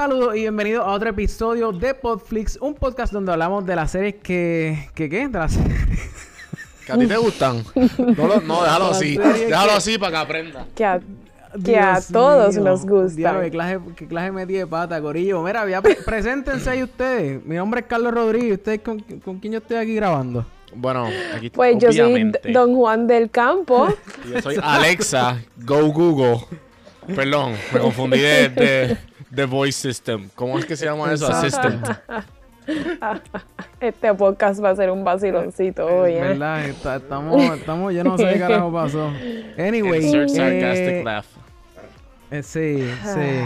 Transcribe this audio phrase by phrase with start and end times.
[0.00, 4.14] Saludos y bienvenidos a otro episodio de Podflix, un podcast donde hablamos de las series
[4.14, 4.88] que...
[4.94, 5.28] ¿Que qué?
[5.28, 5.78] De las series...
[6.86, 7.62] ¿Que a ti te gustan?
[8.16, 9.18] No, lo- no déjalo así.
[9.18, 10.66] Déjalo que- así para que aprenda.
[10.74, 11.00] Que a,
[11.62, 12.64] que a Dios todos mío.
[12.64, 13.14] nos.
[13.14, 15.42] Diablo, qué clase, qué clase metí de pata, Corillo.
[15.42, 17.44] Mira, ya pre- preséntense ahí ustedes.
[17.44, 18.54] Mi nombre es Carlos Rodríguez.
[18.54, 20.46] ¿Ustedes con, con quién yo estoy aquí grabando?
[20.74, 22.40] Bueno, aquí Pues yo soy obviamente.
[22.42, 23.86] D- Don Juan del Campo.
[24.26, 26.38] Y Yo soy Alexa, Go Google.
[27.14, 28.98] Perdón, me confundí de, de,
[29.30, 30.28] de Voice System.
[30.34, 31.26] ¿Cómo es que se llama eso?
[31.28, 31.86] Assistant.
[33.80, 36.20] Este podcast va a ser un vaciloncito hoy, ¿eh?
[36.20, 36.66] ¿Verdad?
[36.66, 39.10] Está- estamos, estamos, yo no sé qué carajo pasó.
[39.58, 40.04] Anyway.
[40.04, 41.24] Insert eh, sarcastic laugh.
[42.30, 43.44] eh, sí, sí.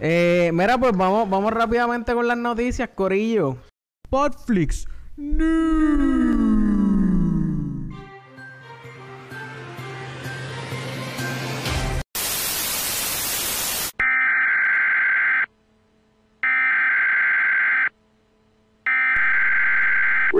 [0.00, 3.56] Eh, mira, pues vamos, vamos rápidamente con las noticias, Corillo.
[4.10, 4.86] Podflix.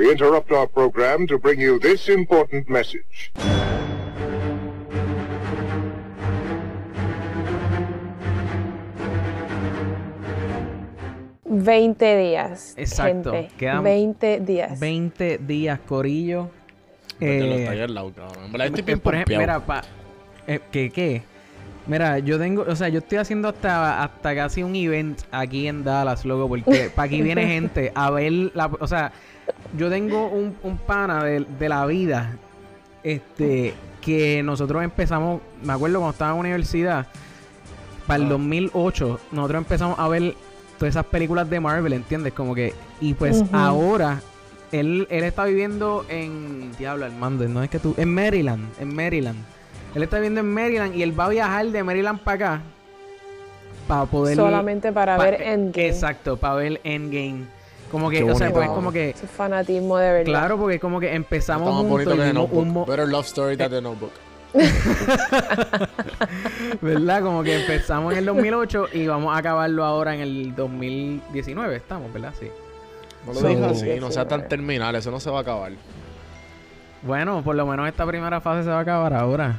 [0.07, 3.33] We interrupt our program to bring you this important message.
[11.45, 12.75] 20 días.
[12.77, 13.33] Exacto.
[13.33, 13.55] Gente.
[13.57, 14.79] Quedan 20 días.
[14.81, 16.51] 20 días, Corillo.
[17.21, 18.45] Eh, lado, cabrón.
[18.61, 19.41] Estoy Eh, bien por ejemplo, pompeado.
[19.41, 19.83] mira, pa,
[20.47, 21.23] eh, ¿qué, qué?
[21.87, 25.85] Mira, yo tengo, o sea, yo estoy haciendo hasta, hasta casi un event aquí en
[25.85, 29.13] Dallas, loco, porque para aquí viene gente a ver la, o sea,
[29.77, 32.37] yo tengo un, un pana de, de la vida,
[33.03, 37.07] este, que nosotros empezamos, me acuerdo cuando estaba en la universidad,
[38.07, 38.31] para el Ah.
[38.31, 40.35] 2008, nosotros empezamos a ver
[40.79, 42.33] todas esas películas de Marvel, ¿entiendes?
[42.33, 44.21] Como que, y pues ahora,
[44.73, 49.39] él, él está viviendo en, diablo, Armando, no es que tú, en Maryland, en Maryland.
[49.95, 52.63] Él está viviendo en Maryland y él va a viajar de Maryland para acá
[53.89, 55.89] para poder Solamente para pa- ver Endgame.
[55.89, 57.45] Exacto, para ver Endgame.
[57.91, 60.25] Como que, Qué o sea, bonito, pues como que Ese fanatismo de verdad.
[60.25, 62.89] claro, porque como que empezamos Está más bonito juntos que y The un Notebook.
[62.89, 64.13] Better Love Story than The Notebook.
[66.81, 67.23] ¿verdad?
[67.23, 72.13] Como que empezamos en el 2008 y vamos a acabarlo ahora en el 2019, estamos,
[72.13, 72.33] ¿verdad?
[72.39, 72.49] Sí.
[73.27, 74.49] No lo So- digas así, no sea tan 19.
[74.49, 75.73] terminal, eso no se va a acabar.
[77.03, 79.59] Bueno, por lo menos esta primera fase se va a acabar ahora.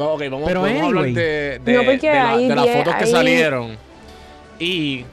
[0.00, 1.14] Va, ok, vamos, Pero podemos hablar anyway.
[1.14, 3.76] de, de, No, porque de la- ahí de las die- fotos que ahí- salieron
[4.58, 5.04] y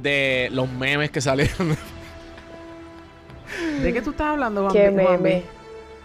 [0.00, 1.76] de los memes que salieron.
[3.82, 4.72] ¿De qué tú estás hablando, Juan?
[4.72, 5.42] Qué meme.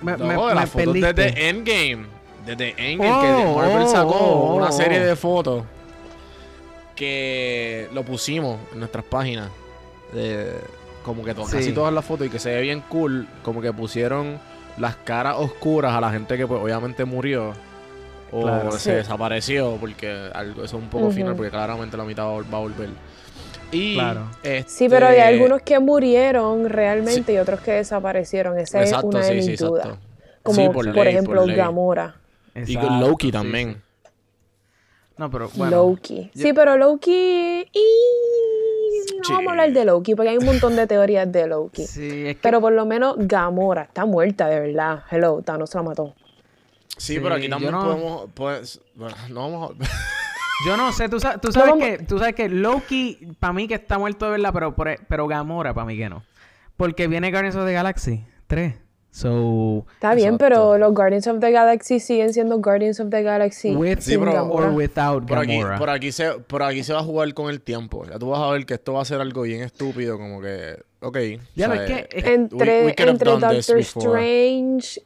[0.02, 2.06] Me, No, me- de las fotos desde Endgame.
[2.46, 5.06] Desde Endgame, Oh, que Marvel oh, sacó oh, una oh, serie oh.
[5.06, 5.64] de fotos
[6.96, 9.50] que lo pusimos en nuestras páginas.
[10.14, 10.52] De,
[11.04, 11.58] como que to- Sí.
[11.58, 13.28] casi todas las fotos y que se ve bien cool.
[13.44, 14.40] Como que pusieron
[14.78, 17.54] las caras oscuras a la gente que pues, obviamente murió.
[18.32, 18.72] O Claro.
[18.74, 18.92] se Sí.
[18.92, 22.90] desapareció, porque algo, eso es un poco final, porque claramente la mitad va a volver.
[23.72, 24.30] Y, Claro.
[24.66, 28.58] Sí, pero hay este, algunos que murieron realmente y otros que desaparecieron.
[28.58, 29.86] Esa Exacto, es una de mis sí, dudas.
[29.86, 30.08] exacto.
[30.44, 31.54] Como Sí, por, por ley, ejemplo por.
[31.54, 32.16] Gamora.
[32.56, 33.82] Y con Loki sí, también.
[35.18, 35.76] No, pero bueno.
[35.76, 36.32] Loki.
[36.34, 37.12] yo- Sí, pero Loki.
[37.12, 37.68] y-
[39.18, 39.34] No Sí.
[39.34, 41.84] vamos a hablar de Loki porque hay un montón de teorías de Loki.
[41.88, 45.04] Sí, es que Pero por lo menos Gamora está muerta de verdad.
[45.12, 46.16] Hello, Thanos la mató.
[46.98, 48.30] Sí, Sí, pero aquí también no- podemos.
[48.34, 49.74] Pues, bueno, no vamos a.
[50.66, 53.76] Yo no sé, tú sabes, tú sabes que, tú sabes que Loki, para mí que
[53.76, 56.24] está muerto de verdad, pero, por- pero Gamora para mí que no.
[56.78, 58.74] Porque viene Guardians of the Galaxy 3.
[59.12, 60.46] So, Está bien, Exacto.
[60.46, 63.76] pero los Guardians of the Galaxy siguen siendo Guardians of the Galaxy.
[63.76, 64.68] with Sí, pero- Gamora.
[64.68, 65.78] or without Por aquí, Gamora.
[65.80, 68.06] por, aquí se, por aquí se va a jugar con el tiempo.
[68.06, 70.78] Ya tú vas a ver que esto va a ser algo bien estúpido, como que.
[71.00, 71.18] Ok.
[71.56, 73.78] Ya, o sea, es que- es- entre we entre Doctor.
[73.80, 75.02] Strange,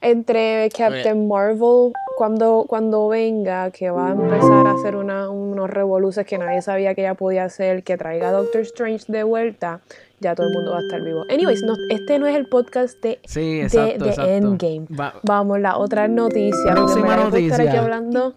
[0.00, 6.26] entre Captain Marvel, cuando, cuando venga, que va a empezar a hacer una, unos revoluces
[6.26, 9.80] que nadie sabía que ella podía hacer, que traiga a Doctor Strange de vuelta,
[10.20, 11.24] ya todo el mundo va a estar vivo.
[11.30, 14.30] Anyways, no, este no es el podcast de, Sí, de, exacto, de exacto.
[14.32, 14.86] Endgame.
[14.98, 16.72] Va- Vamos, la otra noticia.
[16.72, 17.80] Próxima puedo estar aquí noticia.
[17.82, 18.34] hablando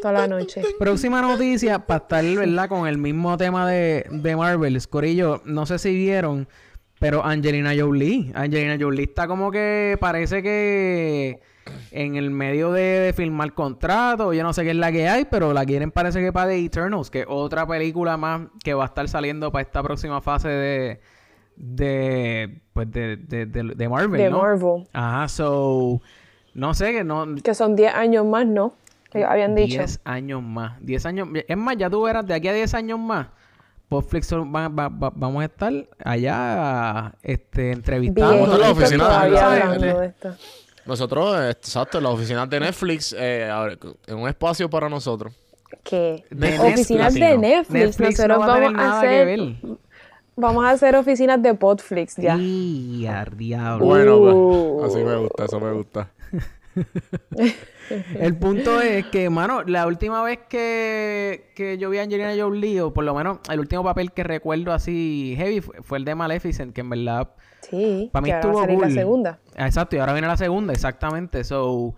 [0.00, 0.62] toda la noche.
[0.78, 2.68] Próxima noticia, para estar, ¿verdad?
[2.68, 4.78] Con el mismo tema de, de Marvel.
[4.88, 6.48] Corillo, no sé si vieron,
[7.02, 8.30] pero Angelina Jolie.
[8.32, 11.40] Angelina Jolie está como que parece que
[11.90, 14.32] en el medio de, de filmar contrato.
[14.32, 16.64] Yo no sé qué es la que hay, pero la quieren parece que para The
[16.64, 20.48] Eternals, que es otra película más que va a estar saliendo para esta próxima fase
[20.48, 21.00] de...
[21.56, 24.40] De, pues de, de, de, de Marvel, De ¿no?
[24.40, 24.86] Marvel.
[24.92, 26.00] Ajá, so...
[26.54, 27.34] No sé, que no...
[27.42, 28.74] Que son 10 años más, ¿no?
[29.10, 29.78] Que habían dicho.
[29.78, 30.80] 10 años más.
[30.80, 31.28] 10 años.
[31.48, 33.26] Es más, ya tú verás, de aquí a 10 años más,
[33.92, 35.72] Podflix va- va- va- vamos a estar
[36.04, 38.32] allá este, entrevistando.
[38.32, 40.34] Vamos a la Viejitos oficina de todavía la- hablando de esto.
[40.86, 43.48] Nosotros, eh, exacto, en las oficinas de Netflix, eh,
[44.06, 45.32] en un espacio para nosotros.
[45.84, 46.24] ¿Qué?
[46.30, 47.30] De oficinas Netflix.
[47.30, 47.70] de Netflix.
[47.70, 49.26] Netflix Nosotros no va a tener vamos a nada que hacer.
[49.26, 49.56] ver.
[50.34, 52.36] Vamos a hacer oficinas de Podflix ya.
[52.36, 53.84] Y al diablo.
[53.84, 54.78] Bueno, Uh.
[54.80, 56.08] pues, así me gusta, eso me gusta.
[58.18, 62.80] El punto es que, mano, la última vez que, que yo vi a Angelina Jolie,
[62.80, 66.14] o por lo menos el último papel que recuerdo así heavy, fue, fue el de
[66.14, 67.28] Maleficent, que en verdad
[67.60, 68.88] Sí, para mí que ahora va estuvo a salir cool.
[68.88, 69.38] la segunda.
[69.56, 71.44] Exacto, y ahora viene la segunda, exactamente.
[71.44, 71.94] So,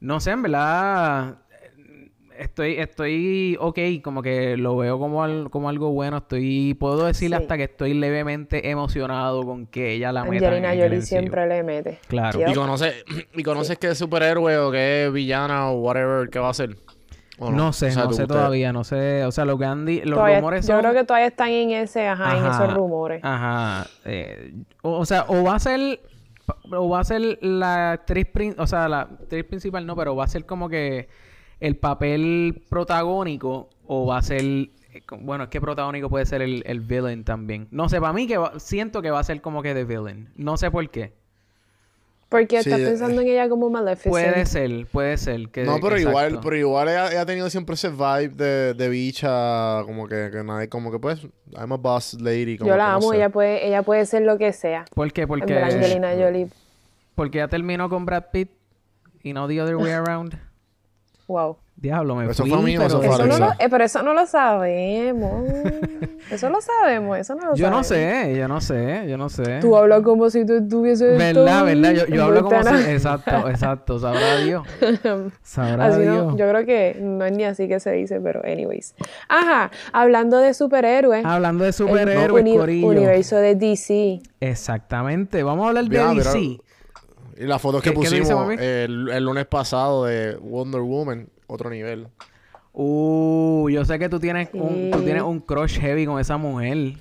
[0.00, 1.38] no sé, en verdad
[2.38, 6.18] estoy estoy ok, como que lo veo como, al- como algo bueno.
[6.18, 7.42] Estoy puedo decirle Sí.
[7.42, 11.98] hasta que estoy levemente emocionado con que ella la meta Angelina Jolie siempre le mete.
[12.08, 12.40] Claro.
[12.46, 13.04] ¿Y conoces,
[13.34, 16.76] ¿Y conoces qué superhéroe o qué villana o whatever que va a ser?
[17.38, 19.66] ¿O No sé, O sea, no sé usted- todavía, no sé, o sea, lo que
[19.66, 22.72] han los Todavía- rumores yo son creo que todavía están en ese, ajá, en esos
[22.74, 23.20] rumores.
[23.22, 23.86] Ajá.
[24.06, 26.00] eh, o, o sea, o va a ser.
[26.70, 28.24] O va a ser la actriz.
[28.32, 31.08] prin- O sea, la actriz principal no, pero va a ser como que
[31.60, 33.68] el papel protagónico.
[33.86, 34.40] O va a ser.
[34.42, 34.70] eh,
[35.20, 37.68] Bueno, es que protagónico puede ser el, el villain también.
[37.70, 40.28] No sé, para mí que va- siento que va a ser como que de villain.
[40.36, 41.12] No sé por qué.
[42.28, 44.10] Porque Sí, estás eh, pensando en ella como Maleficent.
[44.10, 45.48] Puede ser, puede ser.
[45.50, 46.40] Que, No, pero igual, exacto.
[46.42, 50.42] pero igual ella, ella ha tenido siempre ese vibe de, de bicha, como que, que
[50.42, 51.24] nadie, como que pues,
[51.56, 52.58] I'm a boss lady.
[52.58, 53.18] Como Yo la no amo, sé.
[53.18, 54.86] ella puede, ella puede ser lo que sea.
[54.92, 55.24] ¿Por qué?
[55.28, 56.48] Porque, Angelina Jolie,
[57.14, 58.50] porque ya terminó con Brad Pitt
[59.22, 60.36] y no the other way around.
[61.26, 61.56] Wow.
[61.78, 63.02] Diablo, me ¿Eso fui, fue a mí o pero...
[63.02, 65.44] eso Eso no lo, eh, pero eso no lo sabemos.
[66.30, 67.86] eso lo sabemos, eso no lo Yo no sabemos.
[68.32, 69.58] sé, yo no sé, yo no sé.
[69.60, 71.18] Tú hablas como si tú estuvieses...
[71.18, 71.92] ¿Verdad, verdad?
[71.92, 72.74] Yo, yo hablo como si...
[72.90, 73.98] Exacto, exacto.
[73.98, 74.66] Sabrá Dios.
[75.42, 76.16] Sabrá Así Dios.
[76.32, 78.94] no, yo creo que no es ni así que se dice, pero anyways.
[79.28, 81.26] Ajá, hablando de superhéroes.
[81.26, 82.86] Hablando de el superhéroes, uni- corillo.
[82.88, 84.20] universo de DC.
[84.40, 85.42] Exactamente.
[85.42, 86.58] Vamos a hablar de DC.
[87.38, 90.80] Y las fotos que ¿Qué- qué te dice, pusimos el, el lunes pasado de Wonder
[90.80, 92.08] Woman, otro nivel.
[92.72, 96.94] Uh, yo sé que tú tienes, un, tú tienes un crush heavy con esa mujer.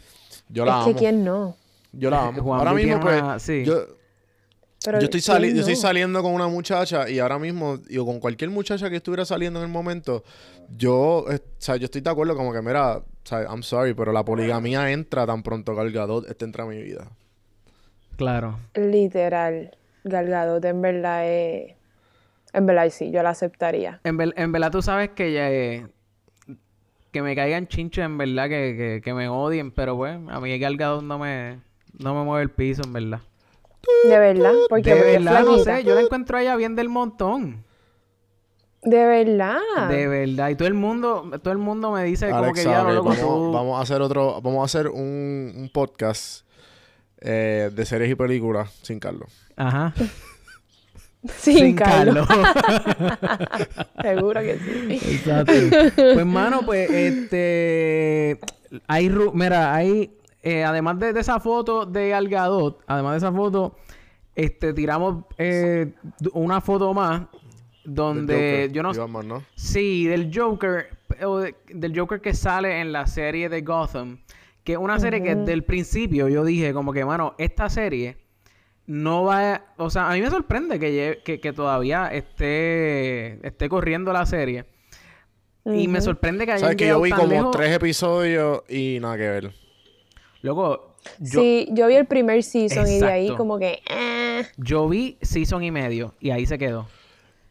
[0.49, 0.99] Yo la es que amo.
[0.99, 1.55] quién no.
[1.91, 2.41] Yo la amo.
[2.41, 3.63] Juan ahora Luis mismo, pues, una- sí.
[3.65, 3.85] yo,
[4.83, 8.05] Pero yo, estoy sali- ¿quién yo estoy saliendo con una muchacha y ahora mismo, yo
[8.05, 10.23] con cualquier muchacha que estuviera saliendo en el momento,
[10.77, 13.93] yo, eh, o sea, yo estoy de acuerdo como que, mira, o sea, I'm sorry,
[13.93, 17.09] pero la poligamía entra tan pronto Gal Gadot este entra a mi vida.
[18.15, 18.59] Claro.
[18.75, 19.71] Literal.
[20.05, 21.73] Gal Gadot, en verdad es...
[22.53, 23.99] En verdad sí, yo la aceptaría.
[24.05, 25.87] En, ver- en verdad tú sabes que ya, eh,
[27.11, 30.57] que me caigan chinches, en verdad, que, que, que me odien, pero pues, a mí
[30.57, 31.59] Gal Gadot no me,
[31.99, 33.19] no me mueve el piso, en verdad.
[34.09, 36.75] De verdad, porque, De porque es verdad, no sé, yo la encuentro a ella bien
[36.75, 37.63] del montón.
[38.83, 39.89] De verdad.
[39.89, 40.49] De verdad.
[40.49, 43.19] Y todo el mundo, todo el mundo me dice como que ya no loco vamos,
[43.19, 43.51] tú.
[43.51, 46.45] vamos a hacer otro, vamos a hacer un, un podcast
[47.19, 49.29] eh, de series y películas sin Carlos.
[49.55, 49.93] Ajá.
[51.37, 52.27] Sin, Carlos.
[52.27, 53.87] Carlos.
[54.01, 54.99] Seguro que sí.
[55.15, 55.53] Exacto.
[55.95, 58.39] Pues, mano, pues, este.
[58.87, 59.09] Hay.
[59.09, 60.11] ru- Mira, hay.
[60.43, 63.75] eh, además de, de esa foto de Algadot, además de esa foto,
[64.35, 65.93] este, tiramos eh,
[66.33, 67.23] una foto más
[67.83, 69.43] donde Del Joker yo no Batman, ¿no?
[69.55, 70.89] Sí, del Joker,
[71.23, 74.19] o de- del Joker que sale en la serie de Gotham,
[74.63, 78.17] que es una serie que desde el principio yo dije como que, mano, esta serie
[78.87, 79.61] no va a...
[79.77, 84.25] O sea, a mí me sorprende que, lle- que, que todavía esté, esté corriendo la
[84.25, 84.65] serie.
[85.65, 87.51] Y me sorprende que hayan Sabes que yo vi como lejos.
[87.51, 89.51] tres episodios y nada que ver.
[90.43, 93.81] Loco, yo, Sí, yo vi el primer season y de ahí como que...
[93.89, 96.87] eh, yo vi season y medio y ahí se quedó.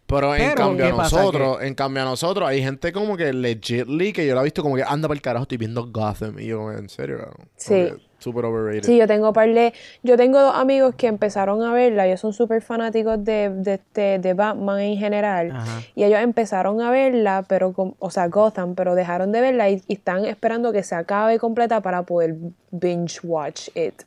[0.06, 4.26] Pero, en cambio a nosotros, en cambio a nosotros, hay gente como que legitly que
[4.26, 6.38] yo la he visto como que anda para el carajo, estoy viendo Gotham.
[6.38, 7.88] Y yo, como, en serio, Sí.
[8.32, 8.84] Overrated.
[8.84, 9.74] Sí, yo tengo par de...
[10.02, 12.06] Yo tengo dos amigos que empezaron a verla.
[12.06, 15.50] Ellos son súper fanáticos de, de, este- de Batman en general.
[15.52, 15.80] Ajá.
[15.94, 17.72] Y ellos empezaron a verla, pero...
[17.72, 21.38] con- o sea, Gotham, pero dejaron de verla y, y están esperando que se acabe
[21.38, 22.36] completa para poder
[22.70, 24.02] binge watch it.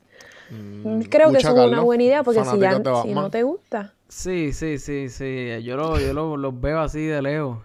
[1.10, 2.70] Creo que eso es una buena idea porque si, ya,
[3.02, 3.92] si no te gusta...
[4.08, 5.62] Sí, sí, sí, sí.
[5.62, 7.58] Yo, lo, yo lo- los veo así de lejos.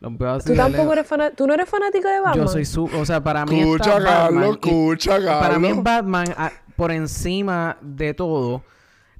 [0.00, 0.92] Los veo así ¿Tú de tampoco lejos.
[0.98, 1.36] eres fanático?
[1.36, 2.44] ¿Tú no eres fanático de Batman?
[2.44, 2.84] Yo soy su...
[2.84, 5.84] O sea, para mí Escucha, Carlos, escucha, Para mí es Carlos.
[5.84, 8.62] Batman ah, por encima de todo.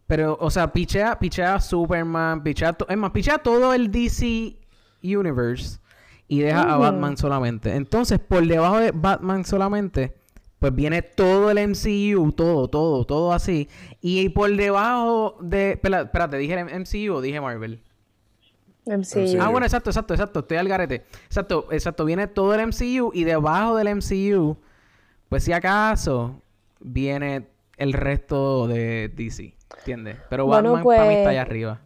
[0.07, 2.73] Pero, o sea, pichea, pichea a Superman, pichea...
[2.75, 4.57] to- Es más, pichea todo el DC
[5.03, 5.79] Universe
[6.29, 7.75] y deja a Batman solamente.
[7.75, 10.15] Entonces, por debajo de Batman solamente,
[10.59, 13.69] pues viene todo el MCU, todo, todo, todo así.
[14.01, 15.73] Y por debajo de...
[15.73, 17.83] Espera, espérate, ¿dije MCU o dije Marvel?
[18.87, 19.41] MCU.
[19.41, 20.41] Ah, bueno, exacto, exacto, exacto.
[20.41, 21.05] Estoy al garete.
[21.27, 22.05] Exacto, exacto.
[22.05, 24.57] Viene todo el MCU y debajo del MCU,
[25.29, 26.41] pues si acaso,
[26.81, 29.55] viene el resto de DC.
[29.79, 30.17] ¿Entiendes?
[30.31, 31.81] Pero Bueno, Batman para mí pues- está allá arriba.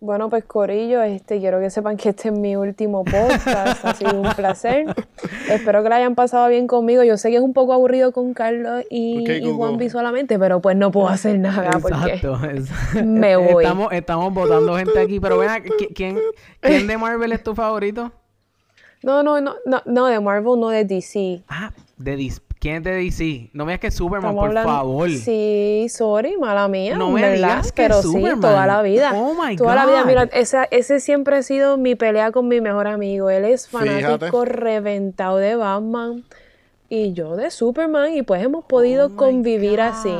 [0.00, 3.84] Bueno, pues Corillo, este, quiero que sepan que este es mi último podcast.
[3.84, 4.86] ha sido un placer.
[5.50, 7.02] Espero que la hayan pasado bien conmigo.
[7.02, 9.52] Yo sé que es un poco aburrido con Carlos y, Ok, y.
[9.52, 12.38] Juanpi solamente, pero pues no puedo hacer nada porque Exacto.
[13.04, 13.64] me voy.
[13.64, 15.64] Estamos, estamos votando gente aquí, pero vean,
[15.94, 16.18] ¿quién,
[16.60, 18.12] ¿quién de Marvel es tu favorito?
[19.02, 21.42] No, no, no, no, no, de Marvel, no de DC.
[21.48, 22.47] Ah, de DC.
[22.60, 23.50] ¿Quién es de DC?
[23.52, 25.10] No me digas que es Superman, Estamos por hablando- favor.
[25.10, 26.96] Sí, sorry, mala mía.
[26.96, 27.34] No me ¿verdad?
[27.36, 28.34] digas que Pero Superman.
[28.34, 29.12] sí, toda la vida.
[29.14, 30.04] Oh my toda la vida.
[30.04, 33.30] Mira, esa, ese siempre ha sido mi pelea con mi mejor amigo.
[33.30, 34.44] Él es fanático Fíjate.
[34.52, 36.24] reventado de Batman
[36.90, 38.14] y yo de Superman.
[38.14, 40.14] Y pues hemos podido Oh convivir así.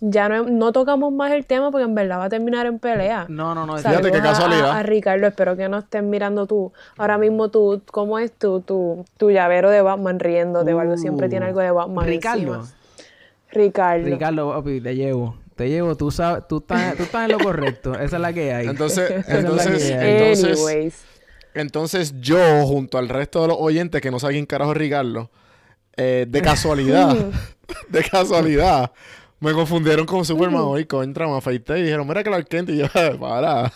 [0.00, 3.26] Ya no, no tocamos más el tema porque en verdad va a terminar en pelea.
[3.28, 3.76] No, no, no.
[3.76, 4.70] Fíjate qué casualidad.
[4.70, 6.72] A, a Ricardo, espero que no estén mirando tú.
[6.96, 8.60] Ahora mismo tú, ¿cómo es tú?
[8.60, 10.96] Tu, tu llavero de Batman riéndote o algo.
[10.96, 12.54] Siempre Uh, tiene algo de Batman Ricardo.
[12.56, 12.64] encima.
[13.50, 14.04] Ricardo.
[14.06, 15.36] Ricardo, papi, te llevo.
[15.54, 17.94] Te llevo, tú sabes, tú estás, tú estás en lo correcto.
[17.94, 18.66] Esa es la que hay.
[18.68, 21.04] Entonces, entonces, entonces, Anyways.
[21.54, 25.30] entonces yo, junto al resto de los oyentes que no saben quién carajo es Ricardo,
[25.96, 27.16] eh, de casualidad,
[27.88, 28.92] de casualidad,
[29.40, 32.78] me confundieron con Superman hoy contra, me afeité y dijeron, mira que la Kent y
[32.78, 32.86] yo,
[33.20, 33.72] para.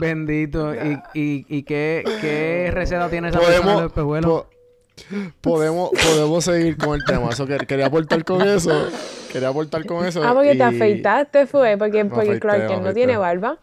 [0.00, 0.74] Bendito.
[0.74, 3.88] ¿Y, y, y qué, qué receta tiene esa persona
[4.26, 4.48] po-
[5.40, 7.30] podemos, podemos seguir con el tema.
[7.30, 8.88] Eso que- quería aportar con eso.
[9.32, 10.22] Quería aportar con eso.
[10.24, 13.58] Ah, porque y- te afeitaste fue, porque, porque afeité, Clark Kent no tiene barba.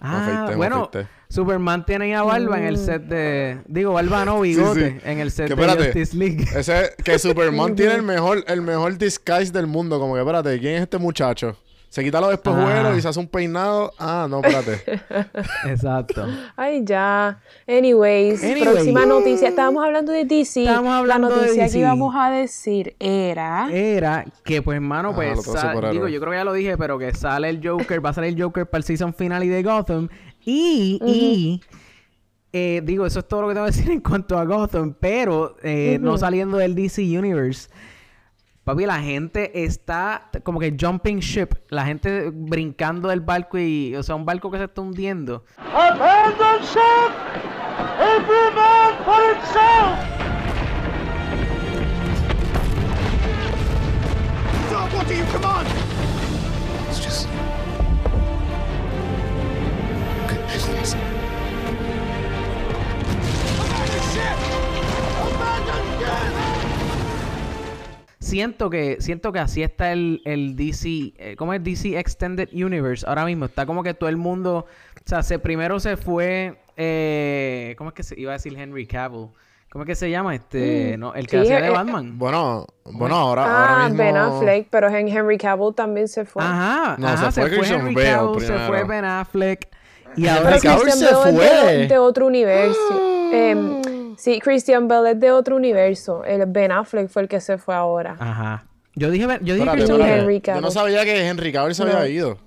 [0.00, 1.08] Ah, afeité, bueno, afeité.
[1.28, 3.58] Superman tiene ya barba en el set de...
[3.66, 4.90] Digo, barba no, bigote.
[4.90, 4.96] sí.
[5.04, 5.84] En el set Que de espérate.
[5.92, 6.44] Justice League.
[6.56, 10.00] Ese, que Superman tiene el mejor, el mejor disguise del mundo.
[10.00, 11.56] Como que, espérate, ¿quién es este muchacho?
[11.90, 12.96] Se quita los espejuelos Ah.
[12.96, 13.92] y se hace un peinado.
[13.98, 14.80] Ah, no, espérate.
[15.68, 16.24] Exacto.
[16.56, 17.40] Ay, ya.
[17.66, 18.62] Anyways, Anyway.
[18.62, 19.48] próxima noticia.
[19.48, 20.60] Estábamos hablando de DC.
[20.62, 21.72] Estábamos hablando La de noticia DC.
[21.74, 23.68] que íbamos a decir era...
[23.72, 25.90] Era que, pues, hermano, Ah, pues, superhéroes.
[25.92, 28.34] digo, yo creo que ya lo dije, pero que sale el Joker, va a salir
[28.34, 30.08] el Joker para el season final y de Gotham.
[30.44, 31.60] Y, y,
[32.52, 35.56] eh, digo, eso es todo lo que tengo que decir en cuanto a Gotham, pero
[35.64, 37.68] eh, no saliendo del DC Universe.
[38.70, 44.02] Papi, la gente está como que jumping ship, la gente brincando del barco y, o
[44.04, 45.44] sea, un barco que se está hundiendo.
[45.58, 47.10] Abandon ship!
[47.98, 49.98] Every man for himself!
[54.68, 55.66] Sir, what do you command?
[56.88, 57.26] It's just
[60.28, 61.19] good business.
[68.30, 73.04] Siento que, siento que así está el, el DC, eh, ¿cómo es DC Extended Universe?
[73.06, 77.74] Ahora mismo está como que todo el mundo, o sea, se, primero se fue, eh,
[77.76, 79.28] ¿cómo es que se iba a decir Henry Cavill?
[79.72, 82.18] ¿Cómo es que se llama este, no, el que Sí, hacía de eh, Batman?
[82.18, 84.04] Bueno, bueno, ahora, ahora Ah, mismo...
[84.04, 86.42] Ben Affleck, pero en Henry Cavill también se fue.
[86.42, 88.66] Ajá, No, ajá, se fue Christian Henry Bale Cavill, se primero.
[88.68, 89.68] fue Ben Affleck
[90.16, 91.32] y Henry ahora Cavill se fue.
[91.32, 93.30] de, de otro universo.
[93.32, 93.80] Em,
[94.20, 96.24] sí, Christian Bale es de otro universo.
[96.24, 98.16] El Ben Affleck fue el que se fue ahora.
[98.18, 98.64] Ajá.
[98.94, 101.92] Yo dije, yo dije Espérate, Christian Yo no sabía que Henry Cavill se No.
[101.92, 102.38] había ido.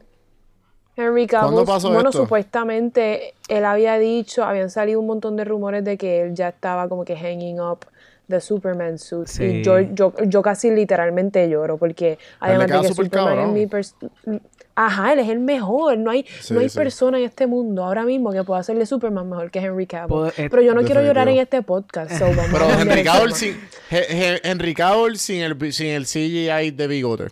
[0.96, 2.22] Henry Cavill, ¿Cuándo pasó bueno, esto?
[2.22, 6.88] supuestamente él había dicho, habían salido un montón de rumores de que él ya estaba
[6.88, 7.80] como que hanging up
[8.28, 9.28] the Superman suit.
[9.28, 9.44] Sí.
[9.44, 13.96] Y yo, yo, yo casi literalmente lloro porque además de que Superman es mi pers-
[14.76, 15.98] Ajá, él es el mejor.
[16.00, 16.76] No hay, Sí, no hay sí.
[16.78, 20.32] persona en este mundo ahora mismo que pueda hacerle Superman mejor que Henry Cavill.
[20.36, 22.12] Eh, Pero yo no quiero llorar en este podcast.
[22.12, 23.56] so Pero Henry Cavill sin,
[23.92, 27.28] He- He- Henry Cavill sin el, sin el CGI de bigote.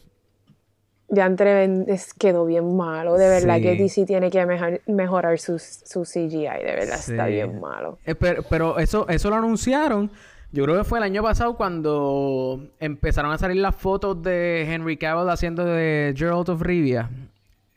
[1.14, 3.18] Ya entre es, quedó bien malo.
[3.18, 3.62] De verdad Sí.
[3.64, 6.46] que DC tiene que mejar- mejorar su, su CGI.
[6.64, 7.98] De verdad está bien malo.
[8.06, 10.10] Eh, pero, pero eso, eso lo anunciaron.
[10.54, 14.98] Yo creo que fue el año pasado cuando empezaron a salir las fotos de Henry
[14.98, 17.10] Cavill haciendo de Geralt of Rivia.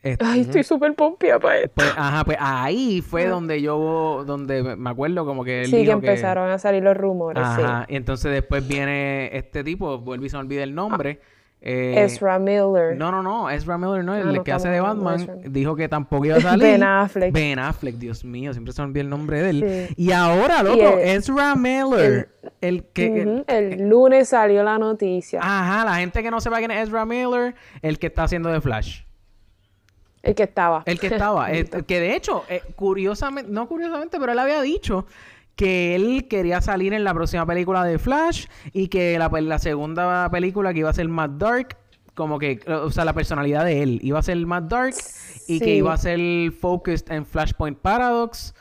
[0.03, 1.71] Este, Ay, estoy súper pompia para esto.
[1.75, 5.77] pues, ajá, pues ahí fue donde yo, donde me- acuerdo como que él Ah.
[5.77, 10.27] Sí, que empezaron a salir los rumores, Ajá, y entonces después viene este tipo, vuelve
[10.27, 11.21] y se me olvida el nombre.
[11.61, 12.95] Eh, Ezra Miller.
[12.95, 15.89] No, no, no, Ezra Miller no, el Ah, no que hace de Batman, dijo que
[15.89, 16.63] tampoco iba a salir.
[16.63, 17.33] Ben Affleck.
[17.33, 19.87] Ben Affleck, Dios mío, siempre se me olvida el nombre de él.
[19.89, 19.93] Sí.
[20.03, 22.29] Y ahora, loco, el- Ezra Miller,
[22.61, 23.43] el, que...
[23.47, 25.39] El lunes salió la noticia.
[25.41, 28.61] Ajá, la gente que no sepa quién es Ezra Miller, el que está haciendo de
[28.61, 29.01] Flash.
[30.21, 30.81] El que estaba.
[30.85, 31.51] El que estaba.
[31.53, 35.05] eh, que de hecho, eh, curiosamente, no curiosamente, pero él había dicho
[35.55, 40.29] que él quería salir en la próxima película de Flash y que la, la segunda
[40.29, 41.77] película que iba a ser más dark,
[42.13, 44.93] como que, o sea, la personalidad de él iba a ser más dark
[45.47, 46.19] y que iba a ser
[46.51, 48.53] focused en Flashpoint Paradox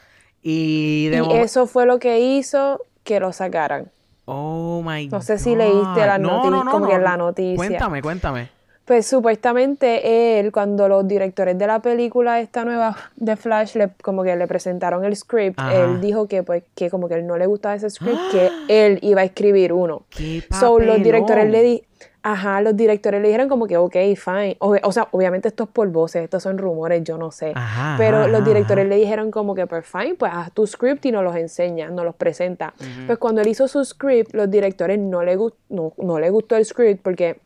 [0.43, 3.91] y de y momen- eso fue lo que hizo que lo sacaran.
[4.27, 6.25] Oh my No sé si leíste la God.
[6.25, 7.57] No, noti- no, no, como que la noticia.
[7.57, 8.49] Cuéntame, cuéntame.
[8.85, 14.23] Pues supuestamente él, cuando los directores de la película esta nueva de Flash, le, como
[14.23, 15.75] que le presentaron el script, Ajá.
[15.75, 18.99] él dijo que pues que como que él no le gustaba ese script, que él
[19.03, 20.03] iba a escribir uno.
[20.11, 21.83] ¡Qué So, los directores le di
[22.27, 24.57] Ajá, los directores le dijeron como que, ok, fine.
[24.61, 27.53] O, o sea, obviamente esto es por voces, estos son rumores, yo no sé.
[27.55, 28.89] Ajá, Pero ajá, los directores ajá.
[28.89, 32.03] le dijeron como que, pues fine, pues haz tu script y nos los enseña, nos
[32.03, 32.73] los presenta.
[33.07, 35.37] Pues cuando él hizo su script, los directores no le,
[35.69, 37.41] no, no le gustó el script porque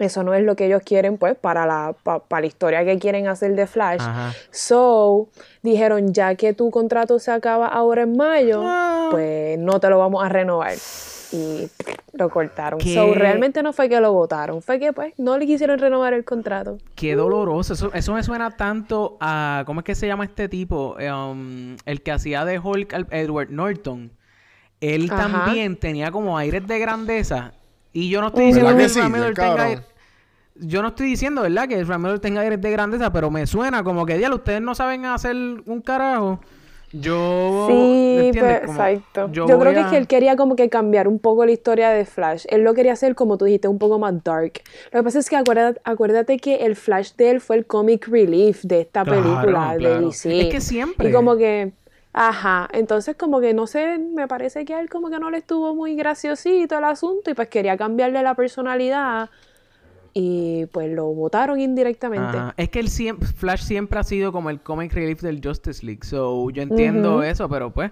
[0.00, 2.98] eso no es lo que ellos quieren, pues, para la, pa- para la historia que
[2.98, 4.00] quieren hacer de Flash.
[4.00, 4.32] Ajá.
[4.50, 5.28] So,
[5.62, 9.08] dijeron, ya que tu contrato se acaba ahora en mayo, Ah.
[9.10, 10.72] pues no te lo vamos a renovar.
[11.32, 11.68] Y
[12.12, 12.80] lo cortaron.
[12.80, 12.94] ¿Qué?
[12.94, 16.24] So, realmente no fue que lo votaron, fue que pues no le quisieron renovar el
[16.24, 16.78] contrato.
[16.96, 17.74] Qué doloroso.
[17.74, 19.62] Eso, eso me suena tanto a.
[19.64, 20.96] ¿Cómo es que se llama este tipo?
[20.98, 24.10] Um, el que hacía de Hulk, Edward Norton.
[24.80, 25.28] Él Ajá.
[25.30, 27.52] también tenía como aires de grandeza.
[27.92, 29.00] Y yo no estoy diciendo ¿Verdad que que el sí?
[29.00, 29.82] Bien tenga
[30.54, 31.68] Yo no estoy diciendo, ¿verdad?
[31.68, 34.74] Que el Miller tenga aires de grandeza, pero me suena como que, diablo, ustedes no
[34.74, 36.40] saben hacer un carajo.
[36.92, 37.66] Yo.
[37.68, 38.60] Sí, ¿entiendes?
[38.64, 39.30] pues, exacto.
[39.32, 42.04] Yo, creo que es que él quería como que cambiar un poco la historia de
[42.04, 42.46] Flash.
[42.48, 44.54] Él lo quería hacer, como tú dijiste, un poco más dark.
[44.90, 48.08] Lo que pasa es que acuérdate, acuérdate que el Flash de él fue el comic
[48.08, 50.00] relief de esta Claro, película de.
[50.00, 50.40] DC.
[50.40, 51.08] Es que siempre.
[51.08, 51.72] Y como que,
[52.12, 55.38] ajá, entonces como que no sé, me parece que a él como que no le
[55.38, 59.30] estuvo muy graciosito el asunto y pues quería cambiarle la personalidad
[60.12, 62.38] y pues lo votaron indirectamente.
[62.56, 66.04] Es que el siem- Flash siempre ha sido como el comic relief del Justice League.
[66.04, 67.90] So, yo entiendo eso, pero pues,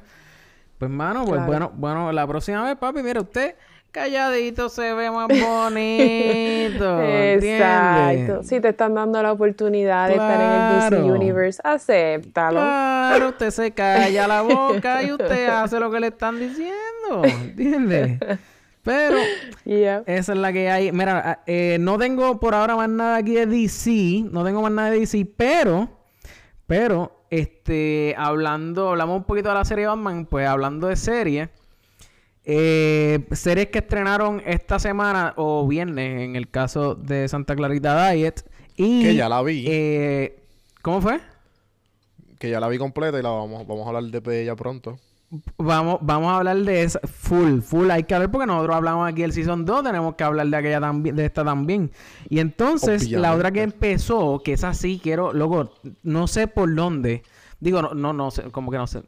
[0.79, 1.47] pues mano, pues Claro.
[1.47, 3.55] bueno, bueno, la próxima vez, papi, mira, usted
[3.91, 7.03] calladito se ve más bonito.
[7.03, 8.43] Exacto.
[8.43, 11.11] Si te están dando la oportunidad de estar en el DC.
[11.11, 12.61] Universe, acéptalo.
[12.61, 17.23] Claro, usted se calla la boca y usted hace lo que le están diciendo.
[17.25, 18.19] ¿Entiendes?
[18.89, 19.19] Pero
[19.67, 20.03] Yeah.
[20.07, 20.93] Esa es la que hay.
[20.93, 24.25] Mira, ah, eh, no tengo por ahora más nada aquí de DC.
[24.33, 25.91] No tengo más nada de DC, pero.
[26.67, 28.15] Pero, este.
[28.17, 28.89] Hablando.
[28.89, 30.25] Hablamos un poquito de la serie Batman.
[30.25, 31.51] Pues hablando de series.
[32.45, 38.43] eh, series que estrenaron esta semana o viernes, en el caso de Santa Clarita Diet.
[38.77, 39.03] Y.
[39.03, 39.67] Que ya la vi.
[39.69, 40.41] eh,
[40.81, 41.21] ¿Cómo fue?
[42.39, 44.99] Que ya la vi completa y la vamos, vamos a hablar de ella pronto.
[45.59, 49.21] Vamos, vamos a hablar de esa full, full hay que hablar porque nosotros hablamos aquí
[49.23, 51.91] del Season 2, tenemos que hablar de aquella también, de esta también.
[52.31, 57.23] Y entonces, la otra que empezó, que es así, quiero, loco, no sé por dónde,
[57.61, 59.03] digo, no, no, no sé, como que no sé,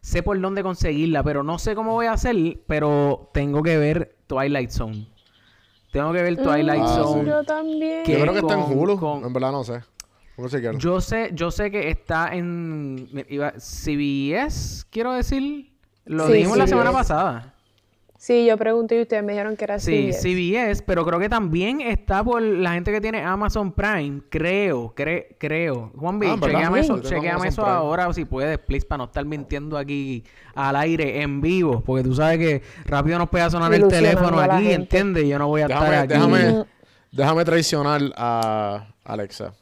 [0.00, 2.34] sé por dónde conseguirla, pero no sé cómo voy a hacer,
[2.66, 5.08] pero tengo que ver Twilight Zone.
[5.92, 7.28] Tengo que ver Twilight Ah, Zone.
[7.28, 8.04] Yo también.
[8.06, 8.98] Yo creo que está en Hulu.
[8.98, 9.80] con- En verdad no sé.
[10.36, 10.78] ¿Cómo se quiere?
[10.78, 15.72] Yo sé, yo sé que está en iba- CBS, quiero decir.
[16.04, 17.52] Lo Sí, dijimos la semana pasada.
[18.18, 20.20] Sí, yo pregunté y ustedes me dijeron que era Sí, CBS.
[20.22, 24.22] CBS, pero creo que también está por la gente que tiene Amazon Prime.
[24.30, 25.92] Creo, cre- creo.
[25.96, 27.76] Juan B, Ah, chequeame Sí, eso, chequeame eso Prime.
[27.76, 31.82] ahora si puedes, please, para no estar mintiendo aquí al aire, en vivo.
[31.84, 34.72] Porque tú sabes que rápido nos puede sonar el teléfono aquí.
[34.72, 35.26] ¿entiendes?
[35.28, 36.12] Yo no voy a Déjame, estar aquí.
[36.14, 36.64] déjame,
[37.12, 39.52] déjame traicionar a Alexa.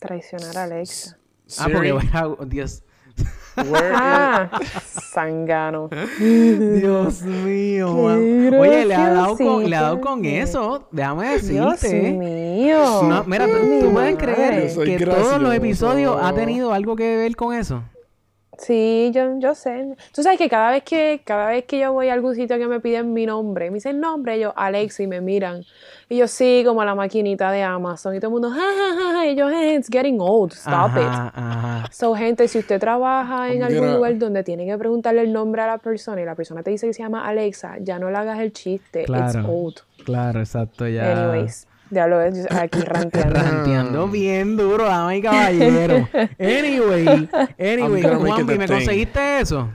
[0.00, 1.18] Traicionar a Alexa.
[1.58, 2.44] Ah, porque a...
[2.46, 2.82] Dios.
[3.56, 4.48] Ah,
[5.12, 5.90] sangano.
[6.18, 7.94] Dios mío.
[7.94, 10.88] Oye, le ha dado con, le ha dado con eso.
[10.90, 12.12] Déjame Dios decirte.
[12.12, 13.02] mío.
[13.02, 17.54] No, mira, tú, puedes creer que todos los episodios ha tenido algo que ver con
[17.54, 17.82] eso.
[18.60, 19.96] Sí, yo, yo sé.
[20.14, 22.66] Tú sabes que cada vez que cada vez que yo voy a algún sitio que
[22.66, 25.64] me piden mi nombre, me dicen nombre, yo Alex y me miran.
[26.10, 28.14] Y yo sí, como la maquinita de Amazon.
[28.14, 29.26] Y todo el mundo, ja, ja, ja, ja.
[29.26, 30.52] Y yo, hey, it's getting old.
[30.52, 31.04] Stop it.
[31.08, 31.84] Ajá.
[31.90, 35.66] So, gente, si usted trabaja en algún lugar donde tiene que preguntarle el nombre a
[35.66, 38.40] la persona y la persona te dice que se llama Alexa, ya no le hagas
[38.40, 39.00] el chiste.
[39.02, 39.48] It's Claro.
[39.48, 39.76] old.
[40.04, 41.12] Claro, exacto, ya.
[41.12, 43.34] Anyways, ya lo ves aquí ranteando.
[43.40, 46.08] Ranteando bien duro, dama y caballero.
[46.38, 49.68] Anyway, anyway, Juanpi, ¿me conseguiste eso?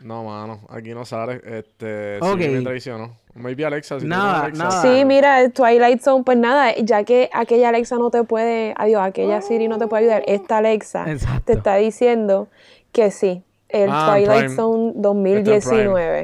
[0.00, 0.60] No, mano.
[0.68, 1.40] Aquí no sale.
[1.44, 2.18] Este.
[2.20, 2.40] Ok.
[2.40, 3.16] Sí, me traicionó.
[3.34, 4.00] Maybe Alexa.
[4.00, 4.82] Si Nada, tienes Alexa.
[4.82, 4.82] nada.
[4.98, 9.40] Sí, mira, Twilight Zone, pues nada, ya que aquella Alexa no te puede, adiós, aquella
[9.42, 11.42] Siri no te puede ayudar, esta Alexa Exacto.
[11.46, 12.48] te está diciendo
[12.90, 14.56] que sí, el Ah, Twilight Prime.
[14.56, 16.20] Zone Está en 2019.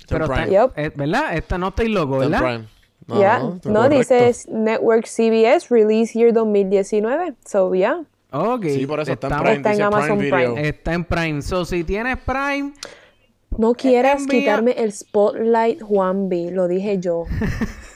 [0.00, 0.46] Está en Pero está.
[0.46, 0.72] Yep.
[0.78, 1.36] eh, ¿verdad?
[1.36, 2.62] Esta no estoy loco, ¿verdad?
[3.06, 3.88] No, correcto.
[3.90, 7.34] dice Network CBS Release Year 2019.
[7.44, 8.02] So, yeah.
[8.30, 8.64] Ok.
[8.66, 9.56] Sí, por eso está en Prime.
[9.56, 10.68] Está en Amazon Prime.
[10.68, 11.42] Está en Prime.
[11.42, 12.72] So, si tienes Prime,
[13.58, 16.50] No quieras envía- quitarme el spotlight, Juan B.
[16.52, 17.24] Lo dije yo.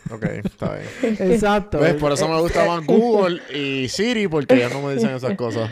[0.08, 1.16] Ok, está bien.
[1.32, 1.80] exacto.
[1.80, 1.94] ¿Ves?
[1.94, 5.68] Por eso me gusta más Google y Siri, porque ya no me dicen esas cosas.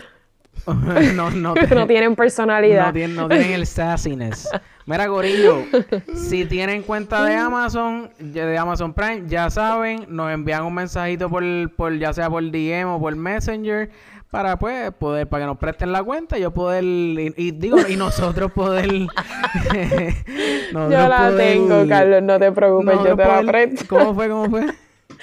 [1.15, 2.87] no, no, no tienen personalidad.
[2.87, 4.49] No tienen, no tienen el sassiness.
[4.87, 5.63] Mira, Gorillo,
[6.15, 11.43] si tienen cuenta de Amazon, de Amazon Prime, ya saben, nos envían un mensajito por,
[11.75, 13.91] por ya sea por DM o por Messenger
[14.31, 17.79] para pues poder, para que nos presten la cuenta y yo poder, y, y digo,
[17.89, 18.91] y nosotros poder
[20.73, 23.85] nosotros Yo la poder- tengo, Carlos, no te preocupes, yo te la presto.
[23.89, 24.29] ¿Cómo fue?
[24.29, 24.67] ¿Cómo fue?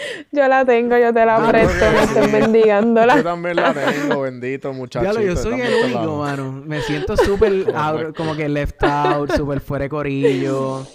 [0.31, 2.13] Yo la tengo, yo te la Ah, presto, porque no sí.
[2.19, 3.15] estés mendigándola.
[3.17, 5.21] Yo también la tengo, bendito muchacho.
[5.21, 6.51] Yo soy el único, mano.
[6.65, 7.51] Me siento súper
[8.15, 10.85] como que left out, súper fuera de corillo.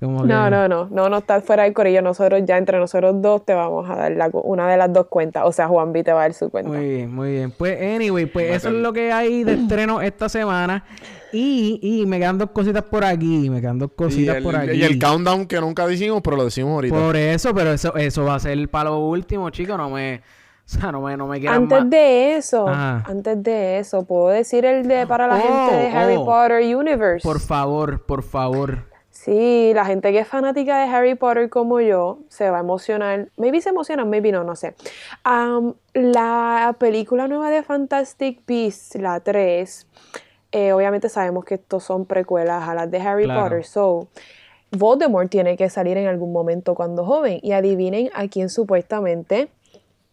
[0.00, 2.00] Como No, que- no, no, no, no estás fuera del corillo.
[2.02, 5.42] Nosotros ya entre nosotros dos te vamos a dar la una de las dos cuentas.
[5.44, 6.70] O sea, Juan B te va a dar su cuenta.
[6.70, 7.50] Muy bien, muy bien.
[7.50, 10.84] Pues, anyway, pues eso es lo que hay de estreno esta semana.
[11.32, 13.50] Y, y me quedan dos cositas por aquí.
[13.50, 14.72] Me quedan dos Y cositas el, por aquí.
[14.72, 16.94] y el countdown que nunca decimos, pero lo decimos ahorita.
[16.94, 19.76] Por eso, pero eso, eso va a ser para lo último, chicos.
[19.76, 20.16] No me,
[20.66, 21.90] o sea, no me, no me Antes más.
[21.90, 23.04] de eso, Ajá.
[23.06, 26.24] antes de eso, puedo decir el de para la Oh, gente de Harry oh.
[26.24, 27.22] Potter Universe.
[27.26, 28.86] Por favor, por favor.
[29.10, 33.28] Sí, la gente que es fanática de Harry Potter como yo se va a emocionar.
[33.36, 34.74] Maybe se emocionan, maybe no, no sé.
[35.94, 39.86] La película nueva de Fantastic Beasts, la 3,
[40.52, 43.42] eh, obviamente sabemos que estos son precuelas a las de Harry Claro.
[43.44, 43.64] Potter.
[43.64, 44.08] So,
[44.70, 47.40] Voldemort tiene que salir en algún momento cuando joven.
[47.42, 49.48] Y adivinen a quién supuestamente,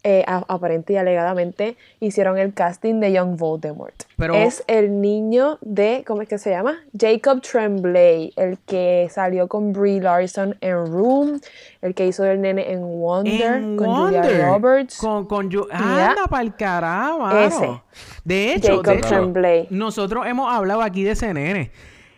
[0.08, 3.96] eh, aparente y alegadamente, hicieron el casting de Young Voldemort.
[4.18, 6.78] Pero- Es el niño de, ¿cómo es que se llama?
[6.98, 11.42] Jacob Tremblay, el que salió con Brie Larson en Room,
[11.82, 14.98] el que hizo el nene en Wonder, En con Wonder, Julia Roberts.
[15.00, 15.64] Con, con Yeah.
[16.12, 17.30] Anda para el carajo.
[17.40, 17.82] Ese.
[18.26, 19.68] De hecho, Jacob de hecho, Tremblay.
[19.70, 21.72] nosotros hemos hablado aquí de ese nene.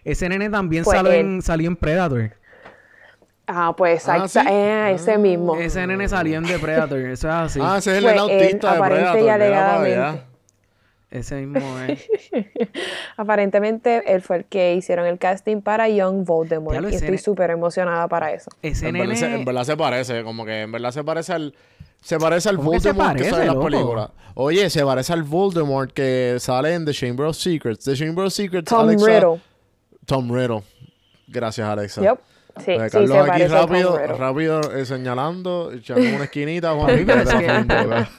[0.04, 1.20] Ese nene también Fue salió él.
[1.20, 2.32] en, salió en Predator.
[3.46, 4.48] Ah, pues Ah, exacta- ¿sí?
[4.50, 5.56] eh, ese mismo.
[5.58, 6.98] Ese nene salió en The Predator.
[7.00, 7.60] Eso es así.
[7.62, 9.26] Ah, ese es el él, autista de aparente y Predator.
[9.26, 9.36] para
[9.76, 10.24] alegadamente.
[11.10, 12.10] Ese mismo es.
[13.18, 16.90] Aparentemente él fue el que hicieron el casting para Young Voldemort.
[16.92, 18.50] Y estoy súper emocionada para eso.
[18.62, 19.46] Ese En verdad, se, en nene.
[19.46, 21.56] verdad se parece, como que en verdad se parece al.
[22.02, 24.10] Se parece al ¿Cómo que se Voldemort que, parece, sale en las películas.
[24.36, 27.84] Oye, se parece al Voldemort que sale en The Chamber of Secrets.
[27.86, 29.06] The Chamber of Secrets, Tom Alexa.
[29.08, 29.42] Riddle.
[30.06, 30.64] Tom Riddle.
[31.28, 32.02] Gracias, Alexa.
[32.02, 32.20] Yep.
[32.60, 36.88] Sí, Pues sí, Carlos se aquí rápido, rápido eh, señalando, echando una esquinita, Juan.
[37.06, 38.10] Pero es que- Juan, boca.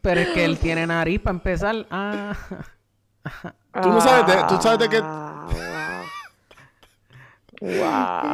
[0.00, 1.86] Pero es que él tiene nariz para empezar.
[1.90, 2.34] Ah.
[3.82, 5.48] Tú no sabes de- tú sabes de qué- wow.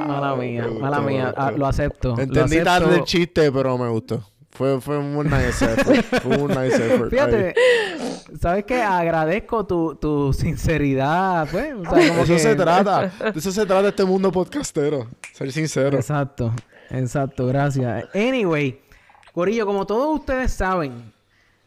[0.06, 1.34] Mala mía, mala mía.
[1.36, 2.14] Ah, lo acepto.
[2.16, 2.64] lo Entendí acepto.
[2.64, 4.22] tarde el chiste, pero me gustó.
[4.54, 6.22] Fue, fue un nice effort.
[6.22, 7.10] Fue un nice effort.
[7.10, 8.16] Fíjate, Ahí.
[8.40, 8.80] ¿sabes qué?
[8.82, 11.74] Agradezco tu, tu sinceridad, pues.
[11.74, 13.08] O sea, De como eso que- se trata.
[13.32, 15.08] De eso se trata este mundo podcastero.
[15.32, 15.96] Ser sincero.
[15.96, 16.52] Exacto,
[16.90, 18.04] exacto, gracias.
[18.14, 18.80] Anyway,
[19.32, 21.12] Corillo, como todos ustedes saben,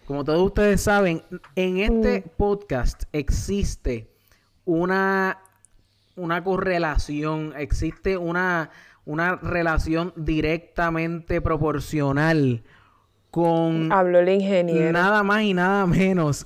[0.06, 1.22] como todos ustedes saben,
[1.56, 4.10] en este podcast existe
[4.64, 5.40] una,
[6.16, 8.70] una correlación, existe una,
[9.04, 12.64] una relación directamente proporcional
[13.32, 14.92] con Habló el ingeniero.
[14.92, 16.46] nada más y nada menos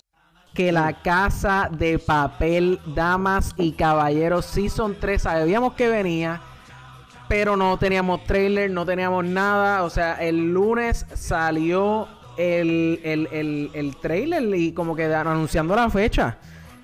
[0.54, 5.22] que la casa de papel, damas y caballeros Season 3.
[5.22, 6.42] Sabíamos que venía,
[7.30, 9.84] pero no teníamos trailer, no teníamos nada.
[9.84, 15.90] O sea, el lunes salió el, el, el, el trailer y como que anunciando la
[15.90, 16.38] fecha.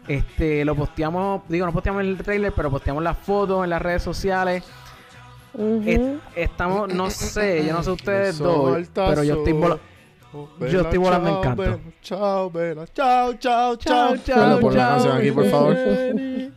[0.07, 4.03] Este, lo posteamos, digo, no posteamos el trailer, pero posteamos las fotos en las redes
[4.03, 4.63] sociales.
[6.35, 9.61] Estamos, no sé, yo no sé ustedes dos, pero yo estoy sol.
[9.61, 9.79] vola-
[10.33, 11.79] Oh, yo estoy volando en canto.
[12.01, 12.85] Chao, vela.
[12.87, 14.17] Chao, chao, chao.
[14.17, 15.77] Chao, pon la canción aquí, por favor.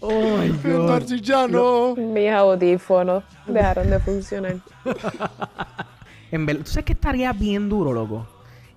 [0.00, 0.90] Oh my god.
[0.90, 1.94] Marcillano.
[1.96, 4.56] Mis audífonos dejaron de funcionar.
[6.30, 8.26] En ¿tú sabes que estaría bien duro, loco?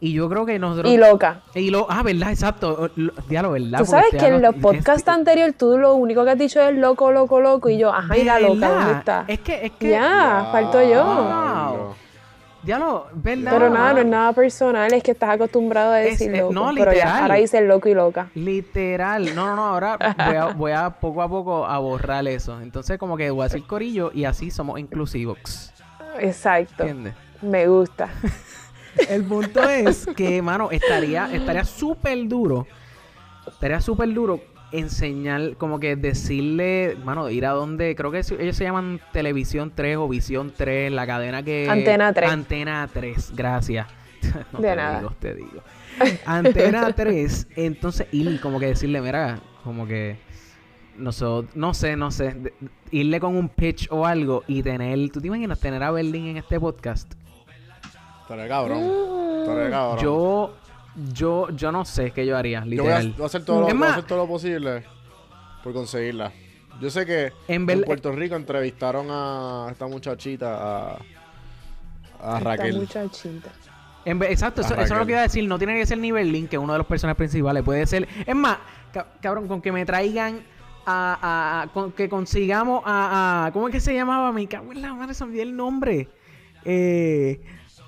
[0.04, 0.92] Y yo creo que nosotros.
[0.92, 1.42] Y loca.
[1.54, 2.32] Y lo- ah, ¿verdad?
[2.32, 2.90] Exacto.
[2.96, 3.78] Lo- Diablo, ¿verdad?
[3.80, 6.60] Tú sabes este que en los podcasts este- anteriores tú lo único que has dicho
[6.60, 7.70] es loco, loco, loco.
[7.70, 9.26] Y yo, ajá, y la loca, ¿dónde está?
[9.28, 9.90] Es que, es que.
[9.92, 11.04] Ya, falto yo.
[11.06, 11.94] Wow.
[12.64, 13.52] Diablo, ¿verdad?
[13.54, 16.54] Pero nada, no es nada personal, es que estás acostumbrado a Es- decir eh, loco.
[16.54, 17.22] no, pero ya, literal.
[17.24, 18.30] ahora dices loco y loca.
[18.36, 19.36] Literal.
[19.36, 19.66] No, no, no.
[19.68, 22.60] Ahora voy a, voy a poco a poco a borrar eso.
[22.62, 25.72] Entonces, como que voy a decir corillo y así somos inclusivos.
[26.20, 26.84] Exacto.
[26.84, 27.14] ¿Entiendes?
[27.44, 28.10] Me gusta.
[29.10, 32.68] El punto es que, mano, estaría estaría súper duro.
[33.48, 38.64] Estaría súper duro enseñar, como que decirle, mano, ir a donde, creo que ellos se
[38.64, 41.68] llaman Televisión 3 o Visión 3, la cadena que...
[41.70, 42.32] Antena 3.
[42.32, 43.88] Antena 3, gracias.
[44.54, 45.00] No De te nada.
[45.00, 45.64] digo, te digo.
[46.26, 50.18] Antena 3, entonces ir como que decirle, mira, como que...
[50.98, 52.36] No, sé, no sé.
[52.92, 55.10] irle con un pitch o algo y tener...
[55.10, 57.14] ¿Tú te imaginas tener a Berlín en este podcast?
[58.32, 59.40] Estaré cabrón.
[59.42, 60.00] Estaré cabrón.
[60.04, 60.54] Yo,
[61.14, 63.14] yo, yo no sé qué yo haría, Yo voy a, literal.
[63.18, 64.84] voy a hacer todo lo, voy a hacer todo lo posible
[65.64, 66.32] por conseguirla.
[66.80, 70.92] Yo sé que En Puerto Rico entrevistaron a esta muchachita, a,
[72.20, 72.78] a Esta Raquel.
[72.78, 73.50] muchachita.
[74.06, 75.48] En vez- exacto, eso, eso es lo que iba a decir.
[75.48, 77.62] No tiene que ser nivel Link, que es uno de los personajes principales.
[77.64, 78.08] Puede ser.
[78.26, 78.58] Es más,
[78.92, 80.40] ca- cabrón, con que me traigan
[80.88, 81.20] a.
[81.22, 84.32] a- a- con que consigamos a, a- ¿Cómo es que se llamaba?
[84.32, 86.10] Me cago en la madre, se me olvidó el nombre.
[86.66, 87.42] Eh.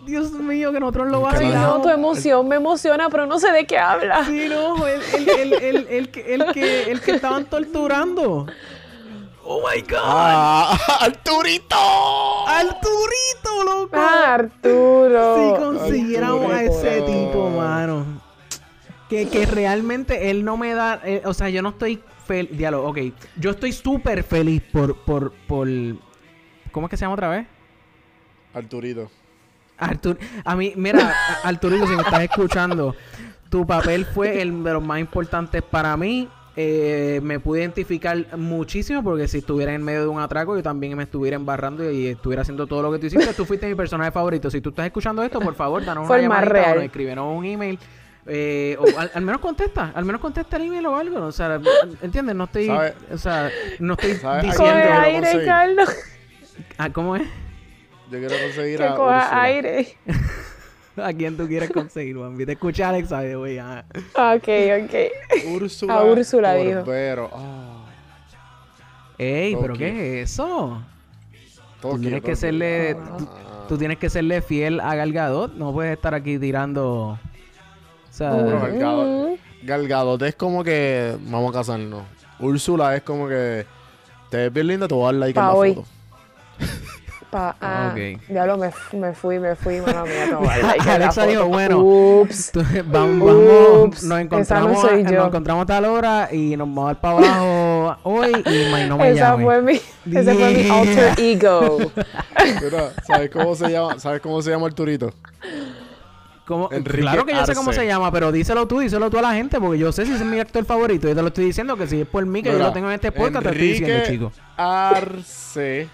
[0.06, 1.78] Dios mío, que nosotros lo vacilamos.
[1.78, 4.26] no, tu emoción me emociona, pero no sé de qué habla.
[4.26, 8.46] Sí, no, el, el, el, el, el que, el, que, el que estaban torturando.
[9.46, 10.00] Oh my god.
[10.02, 10.78] ¡Ah!
[11.02, 11.76] ¡Arturito!
[12.48, 13.90] Arturito, loco.
[13.94, 15.36] Ah, Arturo.
[15.36, 18.06] Si consiguiéramos a ese tipo, mano.
[19.10, 21.02] Que, que realmente él no me da.
[21.04, 22.58] eh, o sea, yo no estoy feliz.
[22.58, 22.98] Diálogo, ok.
[23.36, 25.68] Yo estoy súper feliz por, por, por.
[26.72, 27.46] ¿Cómo es que se llama otra vez?
[28.54, 29.10] Arturito.
[29.86, 30.18] Artur.
[30.46, 32.96] A mí, mira, Arturito, si me estás escuchando,
[33.50, 36.28] tu papel fue el de los más importantes para mí.
[36.56, 40.96] Eh, me pude identificar muchísimo porque si estuviera en medio de un atraco, yo también
[40.96, 43.34] me estuviera embarrando y estuviera haciendo todo lo que tú hiciste.
[43.34, 44.52] Tú fuiste mi personaje favorito.
[44.52, 46.76] Si tú estás escuchando esto, por favor, danos una llamadita o real.
[46.76, 47.80] nos escribieron un email.
[48.28, 51.26] eh, o al, al menos contesta, al menos contesta el email o algo.
[51.26, 51.60] O sea,
[52.04, 52.36] ¿entiendes?
[52.36, 52.94] No estoy, ¿Sabe?
[53.12, 54.64] o sea, no estoy diciendo.
[55.02, 55.46] Aire.
[55.46, 55.90] Carlos.
[56.78, 57.24] Ah, ¿Cómo es?
[58.12, 59.42] Yo quiero conseguir Que a coja Úrsula.
[59.42, 59.98] aire.
[60.98, 62.38] ¿A quién tú quieres conseguir, Juan?
[62.38, 63.58] Te escucha Alexa, güey.
[63.58, 63.84] ah.
[64.14, 64.48] Ok,
[64.84, 65.52] ok.
[65.56, 65.94] Úrsula.
[65.96, 66.80] A Úrsula dijo.
[66.82, 67.30] Corbero.
[67.34, 67.86] Ah,
[69.18, 70.84] Ey, ¿pero qué es eso?
[71.82, 72.96] Tú Tokio, tienes que serle...
[73.18, 73.66] Tú, Ah.
[73.68, 75.54] tú tienes que serle fiel a Gal Gadot.
[75.56, 77.10] No puedes estar aquí tirando...
[77.10, 77.20] O
[78.10, 78.32] sea...
[78.32, 78.62] Pero Mm.
[78.62, 82.04] Gal Gadot- Gal Gadot es como que vamos a casarnos.
[82.40, 83.66] Úrsula es como que
[84.30, 85.74] te ves bien linda, te voy a dar like en Pa' la hoy.
[85.74, 85.88] foto.
[87.34, 87.96] Pa, ah.
[88.30, 92.52] Ya lo me, me fui, me fui, mano mía, no dar Alexa dijo, bueno, Ups.
[92.52, 93.34] Tú- vamos,
[93.86, 97.18] Ups, nos encontramos, no nos encontramos a tal hora y nos vamos a dar para
[97.18, 99.44] abajo hoy y May no me Esa llame.
[99.46, 100.80] fue mi, ese fue mi Yeah.
[100.80, 101.78] alter ego.
[102.62, 103.98] Mira, ¿sabes cómo se llama?
[104.00, 105.12] ¿Sabes cómo se llama Arturito?
[106.72, 109.34] Enrique Claro que yo sé cómo se llama, pero díselo tú, díselo tú a la
[109.34, 111.08] gente, porque yo sé si ese es mi actor favorito.
[111.08, 112.94] Yo te lo estoy diciendo que si es por mí que yo lo tengo en
[112.96, 114.32] este podcast, te estoy diciendo, Enrique chico.
[114.58, 115.88] Arce.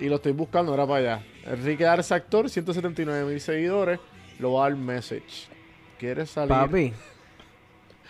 [0.00, 1.24] Y lo estoy buscando, era para allá.
[1.44, 4.00] Enrique Arce, actor, 179 mil seguidores.
[4.38, 5.48] Lo va a dar message.
[5.98, 6.48] ¿Quieres salir?
[6.48, 6.92] Papi.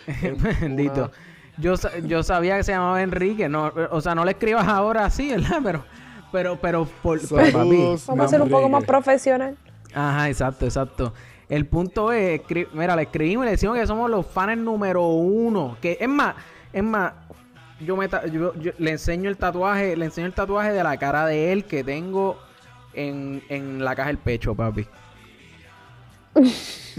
[0.61, 0.93] Bendito.
[1.05, 1.11] una-
[1.59, 1.75] Yo,
[2.07, 5.59] yo sabía que se llamaba Enrique, no, o sea, no le escribas ahora así, ¿verdad?
[5.65, 5.85] Pero,
[6.33, 7.51] pero, pero, por, pero, papi.
[7.53, 9.57] Saludos, Vamos a ser un poco más profesional.
[9.93, 11.13] Ajá, exacto, exacto.
[11.49, 15.03] El punto es, escri- mira, le escribimos y le decimos que somos los fans número
[15.09, 15.77] uno.
[15.83, 16.37] Que es más,
[16.73, 17.15] es más,
[17.81, 20.97] yo, me ta- yo, yo le enseño el tatuaje, le enseño el tatuaje de la
[20.99, 22.39] cara de él que tengo
[22.95, 24.87] en, en la caja del pecho, papi.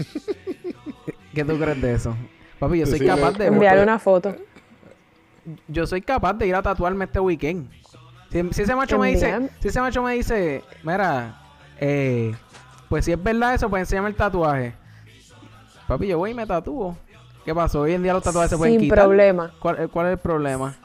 [1.34, 2.14] ¿Qué tú crees de eso?
[2.58, 4.36] Papi, yo soy Decirle- capaz de Enviarle una foto.
[5.68, 7.68] yo soy capaz de ir a tatuarme este weekend.
[8.30, 11.38] Si, si ese macho me dice, si ese macho me dice, mira,
[11.78, 12.34] eh,
[12.88, 14.74] pues si es verdad eso, pues enséñame el tatuaje.
[15.86, 16.96] Papi, yo voy y me tatúo.
[17.44, 17.80] ¿Qué pasó?
[17.82, 19.04] Hoy en día los tatuajes se pueden Sin quitar.
[19.04, 19.52] problema.
[19.58, 20.76] ¿Cuál, eh, cuál es el problema?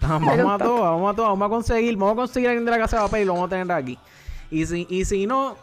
[0.00, 2.64] vamos, Pero a todo, vamos a todo, vamos a conseguir, vamos a conseguir a alguien
[2.64, 3.98] de la casa de papel y lo vamos a tener aquí.
[4.50, 5.56] Y si, y si no,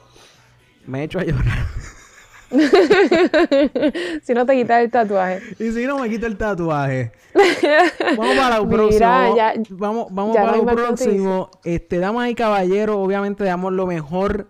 [0.88, 1.66] me echo a llorar.
[4.24, 5.42] si no te quitas el tatuaje.
[5.60, 7.12] Y si no, me quito el tatuaje.
[8.18, 9.36] Vamos para Mira, próximo.
[9.38, 11.50] ya- vamos vamos ya para más próximo.
[11.64, 14.48] Este, damas y caballeros, obviamente damos lo mejor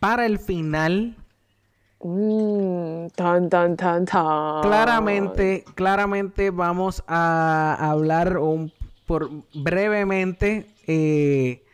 [0.00, 1.14] para el final.
[2.00, 4.62] Mm, tan, tan, tan, tan.
[4.62, 8.72] Claramente, claramente vamos a hablar un-
[9.06, 11.64] por brevemente eh,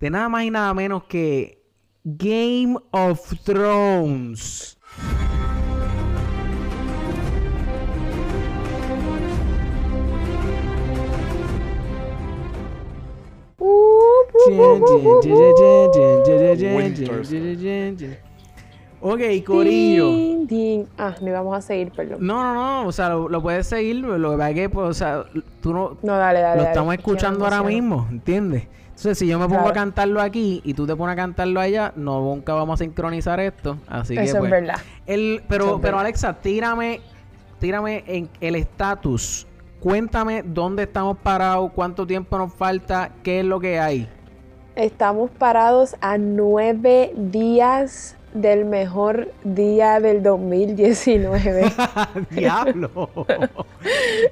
[0.00, 1.62] de nada más y nada menos que
[2.04, 4.76] Game of Thrones.
[19.00, 20.08] Ok, Corillo.
[20.10, 20.88] Din, din.
[20.98, 22.18] Ah, no íbamos a seguir, perdón.
[22.20, 24.88] No, no, no, o sea, lo, lo puedes seguir, lo que pasa es que, pues,
[24.88, 25.24] o sea,
[25.60, 26.62] tú no, No, dale, dale.
[26.62, 28.66] lo estamos escuchando ahora mismo, ¿entiendes?
[28.88, 29.70] Entonces, si yo me pongo Claro.
[29.70, 33.38] a cantarlo aquí y tú te pones a cantarlo allá, no nunca vamos a sincronizar
[33.38, 34.74] esto, así que Eso pues, es verdad.
[35.06, 36.00] el, Eso pero, pero.
[36.00, 37.00] Alexa, tírame,
[37.60, 39.46] tírame en el estatus.
[39.78, 44.08] Cuéntame dónde estamos parados, cuánto tiempo nos falta, qué es lo que hay.
[44.74, 51.72] Estamos parados a nueve días del mejor día del 2019.
[52.30, 53.10] Diablo.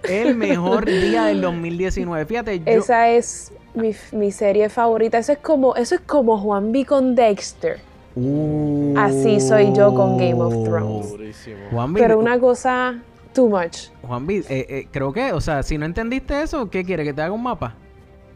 [0.09, 2.27] el mejor día del 2019.
[2.27, 5.19] Fíjate, yo Esa es mi, mi serie favorita.
[5.19, 7.79] Eso es como, eso es como Juan B con Dexter.
[8.17, 8.95] Uh.
[8.97, 11.15] Así soy yo con Game of Thrones.
[11.95, 12.99] Pero una cosa,
[13.35, 13.89] too much.
[14.03, 17.05] Juanvi, eh, eh, creo que, o sea, si no entendiste eso, ¿qué quiere?
[17.05, 17.75] ¿Que te haga un mapa?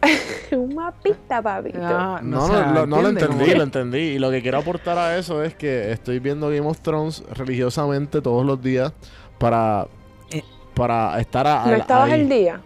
[0.53, 1.79] Un mapita, papito.
[1.83, 3.99] Ah, No, o no, sea, lo, no lo entendí, que- lo entendí.
[3.99, 8.21] Y lo que quiero aportar a eso es que estoy viendo Game of Thrones religiosamente
[8.23, 8.93] todos los días
[9.39, 9.87] para,
[10.31, 10.43] Eh.
[10.75, 12.21] para estar a, ¿No al- estabas ahí.
[12.21, 12.61] el día?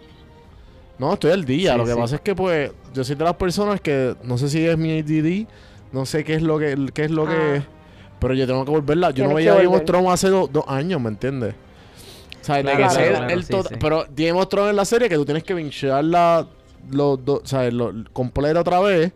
[0.97, 1.73] No, estoy al día.
[1.73, 1.97] Sí, lo que sí.
[1.99, 4.97] pasa es que, pues, yo soy de las personas que no sé si es mi
[4.99, 5.45] ADD,
[5.91, 7.29] no sé qué es lo que, qué es lo Ah.
[7.29, 7.61] que,
[8.19, 9.11] pero yo tengo que volverla.
[9.11, 9.83] Yo no veía que Game of.
[9.83, 11.53] Thrones hace do- dos años, ¿me entiendes?
[12.41, 13.75] O sea, Claro, que claro, claro, el sí, tot- sí.
[13.79, 16.47] Pero Game of Thrones es la serie que tú tienes que vinchearla
[16.91, 17.73] los dos, ¿sabes?
[17.73, 19.11] Lo, completa otra vez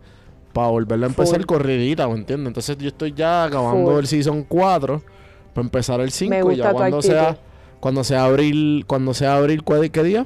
[0.54, 1.46] para volverla a empezar Full.
[1.46, 2.48] corridita, ¿me entiendes?
[2.48, 4.00] Entonces yo estoy ya acabando Full.
[4.00, 5.02] el season 4
[5.54, 7.14] para empezar el 5 y ya cuando actitud.
[7.16, 7.38] sea
[7.80, 10.26] cuando sea abril, cuando sea abril, ¿cuál- ¿qué día?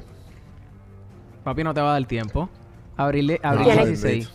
[1.44, 2.48] Papi, no te va a dar tiempo.
[2.96, 4.30] Abril, abril Tienes- 16.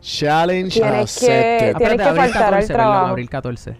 [0.00, 2.74] Challenge Tienes que- tienes que abril faltar al 14, ¿verdad?
[2.74, 3.06] trabajo.
[3.06, 3.76] Abril 14.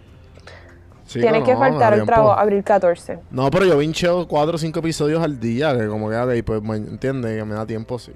[1.05, 3.19] Sí, Tienes no, que no, faltar el trabajo, abril 14.
[3.31, 6.61] No, pero yo vincheo 4 o 5 episodios al día, que como que, ok, pues,
[6.61, 8.13] me entiende que me da tiempo, sí.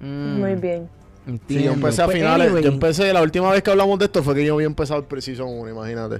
[0.00, 0.88] Mm, Muy bien.
[1.24, 1.64] Sí, entiendo.
[1.66, 4.22] yo empecé a Pues, finales, anyway, yo empecé, la última vez que hablamos de esto
[4.22, 6.16] fue que yo había empezado el Precision 1, imagínate.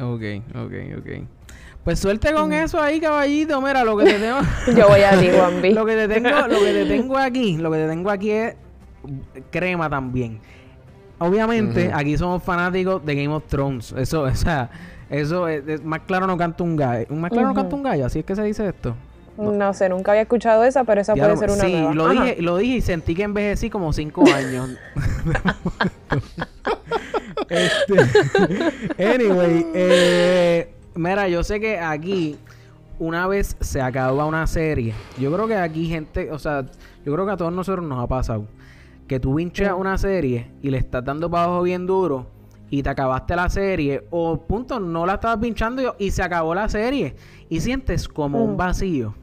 [0.00, 0.22] Ok,
[0.54, 1.08] ok, ok.
[1.84, 3.60] Pues suerte con eso ahí, caballito.
[3.62, 4.38] Mira, lo que te tengo...
[4.76, 5.70] Yo voy a ti, Juanvi.
[5.74, 8.56] lo que te tengo, lo que te tengo aquí, lo que te tengo aquí es
[9.52, 10.40] crema también.
[11.18, 13.92] Obviamente, aquí somos fanáticos de Game of Thrones.
[13.96, 14.68] Eso, o sea,
[15.08, 17.06] eso es, es- más claro no canta un gallo.
[17.14, 18.96] Más claro no canta un gallo, así es que se dice esto.
[19.36, 21.94] No sé, nunca había escuchado esa, pero esa puede ser una sí, nueva.
[21.94, 22.12] lo Ajá.
[22.24, 24.70] dije, lo dije y sentí que envejecí como cinco años.
[27.48, 32.36] este, anyway, eh, mira, yo sé que aquí
[32.98, 34.94] una vez se acaba una serie.
[35.18, 36.64] Yo creo que aquí gente, o sea,
[37.04, 38.46] yo creo que a todos nosotros nos ha pasado
[39.06, 39.78] que tú vinches Mm.
[39.78, 42.26] una serie y le estás dando para abajo bien duro
[42.70, 46.68] y te acabaste la serie o punto no la estabas pinchando y, se acabó la
[46.68, 47.14] serie
[47.48, 49.14] y sientes como un vacío.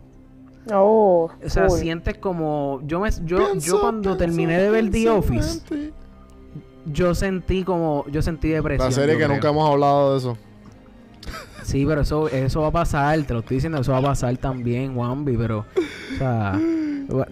[0.72, 5.62] Oh, O sea, sientes como yo me yo yo cuando terminé de ver The Office,
[6.86, 8.88] yo sentí como yo sentí depresión.
[8.90, 9.36] La serie yo que creo.
[9.36, 10.38] nunca hemos hablado de eso.
[11.64, 14.36] Sí, pero eso eso va a pasar, te lo estoy diciendo, eso va a pasar
[14.38, 15.66] también, Wambi, pero
[16.16, 16.60] o sea,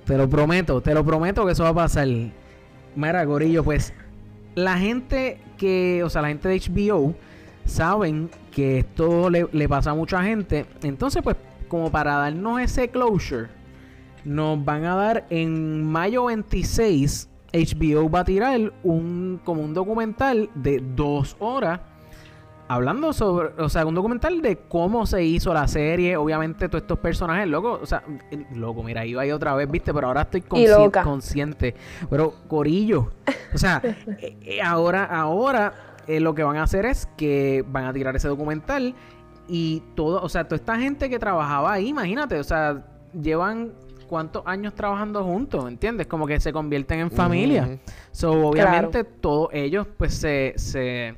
[0.05, 2.07] te lo prometo, te lo prometo que eso va a pasar.
[2.95, 3.93] Mira, Gorillo, pues
[4.55, 7.13] la gente que, o sea, la gente de HBO
[7.65, 10.65] saben que esto le, le pasa a mucha gente.
[10.83, 11.35] Entonces, pues,
[11.71, 13.47] como para darnos ese closure,
[14.25, 20.49] nos van a dar en mayo 26, HBO va a tirar un como un documental
[20.53, 21.79] de dos horas
[22.67, 26.99] hablando sobre, o sea, un documental de cómo se hizo la serie, obviamente todos estos
[26.99, 28.03] personajes, loco, o sea,
[28.53, 31.73] loco, mira, iba ahí otra vez, viste, pero ahora estoy consci- consciente,
[32.09, 33.11] pero Corillo,
[33.53, 33.81] o sea,
[34.19, 38.13] eh, eh, ahora, ahora eh, lo que van a hacer es que van a tirar
[38.15, 38.93] ese documental
[39.53, 43.73] y todo, o sea, toda esta gente que trabajaba ahí, imagínate, o sea, llevan
[44.07, 46.07] cuántos años trabajando juntos, ¿entiendes?
[46.07, 47.63] Como que se convierten en familia.
[47.63, 47.79] Ujú.
[48.11, 51.15] So, obviamente, todos ellos, pues, se, se...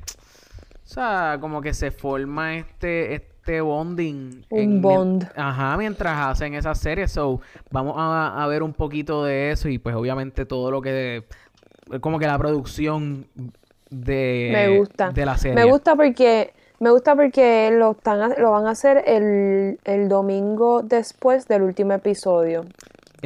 [0.82, 4.44] O sea, como que se forma este, este bonding.
[4.50, 5.30] Un en- bond.
[5.36, 7.06] Ajá, mientras hacen esa serie.
[7.06, 11.24] So, vamos a, a ver un poquito de eso y, pues, obviamente, todo lo que...
[12.00, 13.26] Como que la producción
[13.90, 14.50] de...
[14.52, 15.10] Me gusta.
[15.10, 15.54] De la serie.
[15.54, 20.82] Me gusta porque me gusta porque lo están lo van a hacer el, el domingo
[20.82, 22.64] después del último episodio.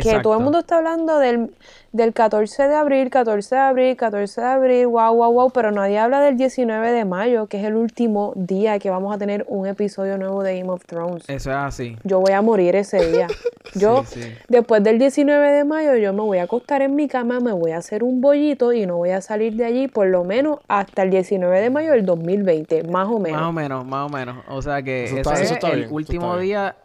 [0.02, 1.50] Que todo el mundo está hablando del,
[1.92, 5.98] del 14 de abril, 14 de abril, 14 de abril, wow, wow, wow, pero nadie
[5.98, 9.66] habla del 19 de mayo, que es el último día que vamos a tener un
[9.66, 11.24] episodio nuevo de Game of Thrones.
[11.28, 11.96] Eso es así.
[12.04, 13.26] Yo voy a morir ese día.
[13.74, 14.32] Yo, Sí, sí.
[14.48, 17.72] después del 19 de mayo, yo me voy a acostar en mi cama, me voy
[17.72, 21.03] a hacer un bollito y no voy a salir de allí por lo menos hasta
[21.03, 23.38] el 19 de mayo del 2020, más o menos.
[23.38, 24.36] Más o menos, más o menos.
[24.49, 26.46] O sea que Eso ese está- es eso está el bien, último está bien.
[26.46, 26.76] día...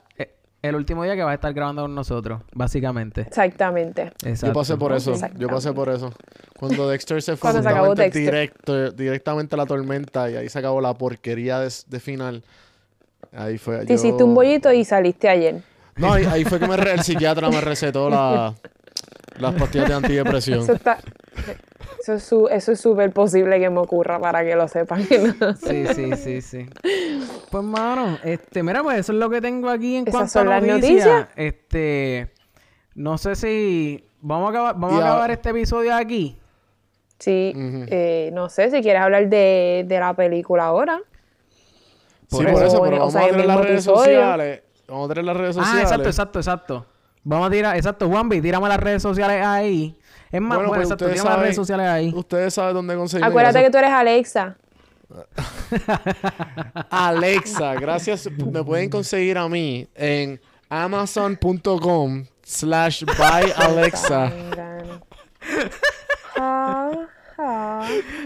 [0.63, 3.21] El último día que vas a estar grabando con nosotros, básicamente.
[3.21, 4.13] Exactamente.
[4.23, 4.47] Exacto.
[4.47, 5.13] Yo pasé por eso.
[5.37, 6.11] Yo pasé por eso.
[6.57, 8.23] Cuando Dexter se fue se acabó justamente Dexter.
[8.33, 12.43] directo, directamente a la tormenta y ahí se acabó la porquería de, de final.
[13.33, 13.79] Ahí fue.
[13.79, 15.61] Te yo- hiciste un bollito y saliste ayer.
[15.97, 18.53] No, ahí, ahí fue que me re- el psiquiatra me recetó la,
[19.39, 20.59] las pastillas de antidepresión.
[20.61, 20.97] Eso está.
[22.01, 25.03] Eso es su- eso es súper posible que me ocurra para que lo sepan.
[25.03, 26.65] Sí, sí, sí, sí.
[27.49, 30.47] Pues, mano, este, mira, pues eso es lo que tengo aquí en Esas cuanto son
[30.47, 31.05] a las noticias.
[31.07, 31.27] noticias.
[31.35, 32.33] Este,
[32.95, 36.37] no sé si vamos a acabar, vamos a acabar este episodio aquí.
[37.19, 40.99] Sí, eh, no sé si quieres hablar de, de la película ahora.
[42.27, 42.77] Sí, Por por eso.
[42.79, 43.97] O pero en- o vamos sea, a tener las redes episodio.
[44.19, 44.61] sociales.
[44.87, 45.83] Vamos a tener las redes Ah, sociales.
[45.83, 46.85] exacto, exacto, exacto.
[47.23, 49.97] Vamos a tirar, exacto, Juanvi, tírame las redes sociales ahí.
[50.33, 52.11] Es más, Bueno, bueno, pues exacto, tiene las redes saben- sociales ahí.
[52.13, 53.23] Ustedes saben dónde conseguir.
[53.25, 54.57] Acuérdate que tú eres Alexa.
[56.89, 58.27] Alexa, gracias.
[58.51, 64.31] Me pueden conseguir a mí en amazon.com slash buy Alexa.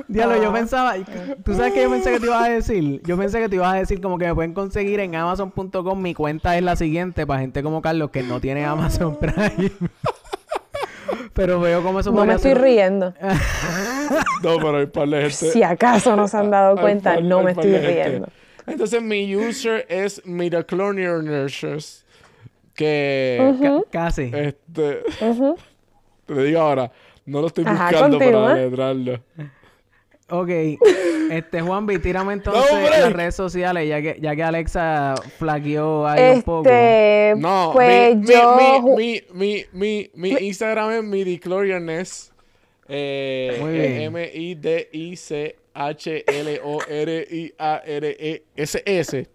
[0.07, 0.95] Diablo, yo pensaba,
[1.43, 3.01] ¿tú sabes qué yo pensé que te ibas a decir?
[3.03, 6.01] Yo pensé que te ibas a decir como que me pueden conseguir en amazon.com.
[6.01, 9.71] Mi cuenta es la siguiente para gente como Carlos que no tiene Amazon Prime.
[11.37, 13.13] Pero veo cómo eso No me estoy ser- riendo.
[14.43, 15.51] No, pero hay par de gente.
[15.51, 18.27] Si acaso no se han dado cuenta, par- no me estoy riendo.
[18.65, 22.05] Entonces mi user es Midaclonier Nurses.
[22.73, 24.31] Que Ca- casi.
[24.33, 25.03] este
[26.25, 26.91] te digo ahora,
[27.25, 29.19] no lo estoy buscando para letrarlo.
[30.29, 30.49] Ok.
[31.31, 32.89] Este, Juanvi, tírame entonces hombre.
[32.99, 36.67] las redes sociales, ya que, ya que Alexa flaqueó ahí un poco.
[36.69, 38.57] Este, No, pues mi, yo.
[38.57, 42.31] mi, mi, mi, mi, mi Instagram es midichlorianness.
[42.89, 44.01] Eh, Muy bien.
[47.97, 49.27] M-I-D-I-C-H-L-O-R-I-A-R-E-S-S.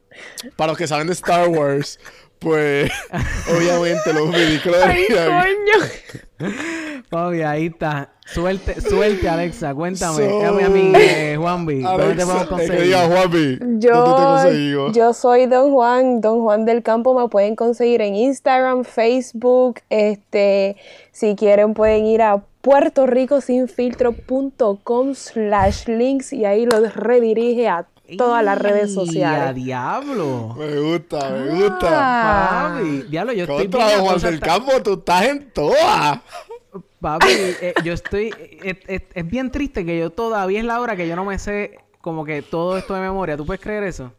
[0.57, 1.99] Para los que saben de Star Wars,
[2.43, 2.91] pues
[3.57, 4.97] obviamente los Ay, midichlorian.
[6.39, 6.53] coño.
[7.09, 8.09] Papi, ahí está.
[8.25, 9.75] Suerte, suerte, Alexa.
[9.75, 10.29] Cuéntame.
[10.29, 11.83] So- a mí, eh, Juanvi.
[11.83, 12.77] ¿Dónde te podemos conseguir?
[12.79, 17.29] que diga Juanpi, ¿dónde te Yo, yo soy Don Juan, Don Juan del Campo, me
[17.29, 20.77] pueden conseguir en Instagram, Facebook, este,
[21.11, 27.87] si quieren pueden ir a puertoricosinfiltro.com slash links y ahí los redirige a
[28.17, 29.55] todas las redes ¡Y a sociales.
[29.55, 30.55] diablo!
[30.59, 31.89] Me gusta, me gusta.
[31.91, 32.75] Ah.
[32.75, 36.21] Papi, diablo, yo estoy Contra Juan del Campo, tú estás en todas.
[37.01, 38.29] Papi, eh, yo estoy...
[38.63, 41.39] eh, eh, es bien triste que yo todavía es la hora que yo no me
[41.39, 43.37] sé como que todo esto de memoria.
[43.37, 44.13] ¿Tú puedes creer eso?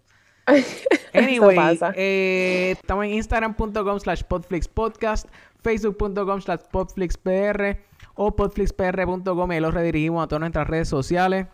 [1.13, 1.93] Anyway, pasa.
[1.95, 5.27] eh, estamos en instagram.com slash podflixpodcast,
[5.61, 7.77] facebook.com slash podflixpr
[8.15, 11.45] o podflixpr.com y ahí los redirigimos a todas nuestras redes sociales.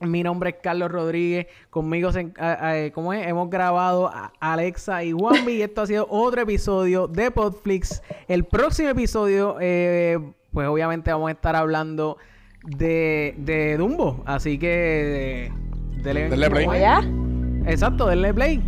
[0.00, 1.46] Mi nombre es Carlos Rodríguez.
[1.70, 3.26] Conmigo, se, a- a- ¿cómo es?
[3.26, 5.54] Hemos grabado a Alexa y Juanvi.
[5.54, 8.02] y esto ha sido otro episodio de Podflix.
[8.28, 10.18] El próximo episodio, eh,
[10.52, 12.16] pues obviamente vamos a estar hablando
[12.64, 14.22] de, de Dumbo.
[14.26, 15.46] Así que...
[15.46, 15.52] eh,
[16.02, 16.64] dele- Denle play.
[16.66, 17.02] ¿Cómo allá?
[17.66, 18.62] Exacto, denle play.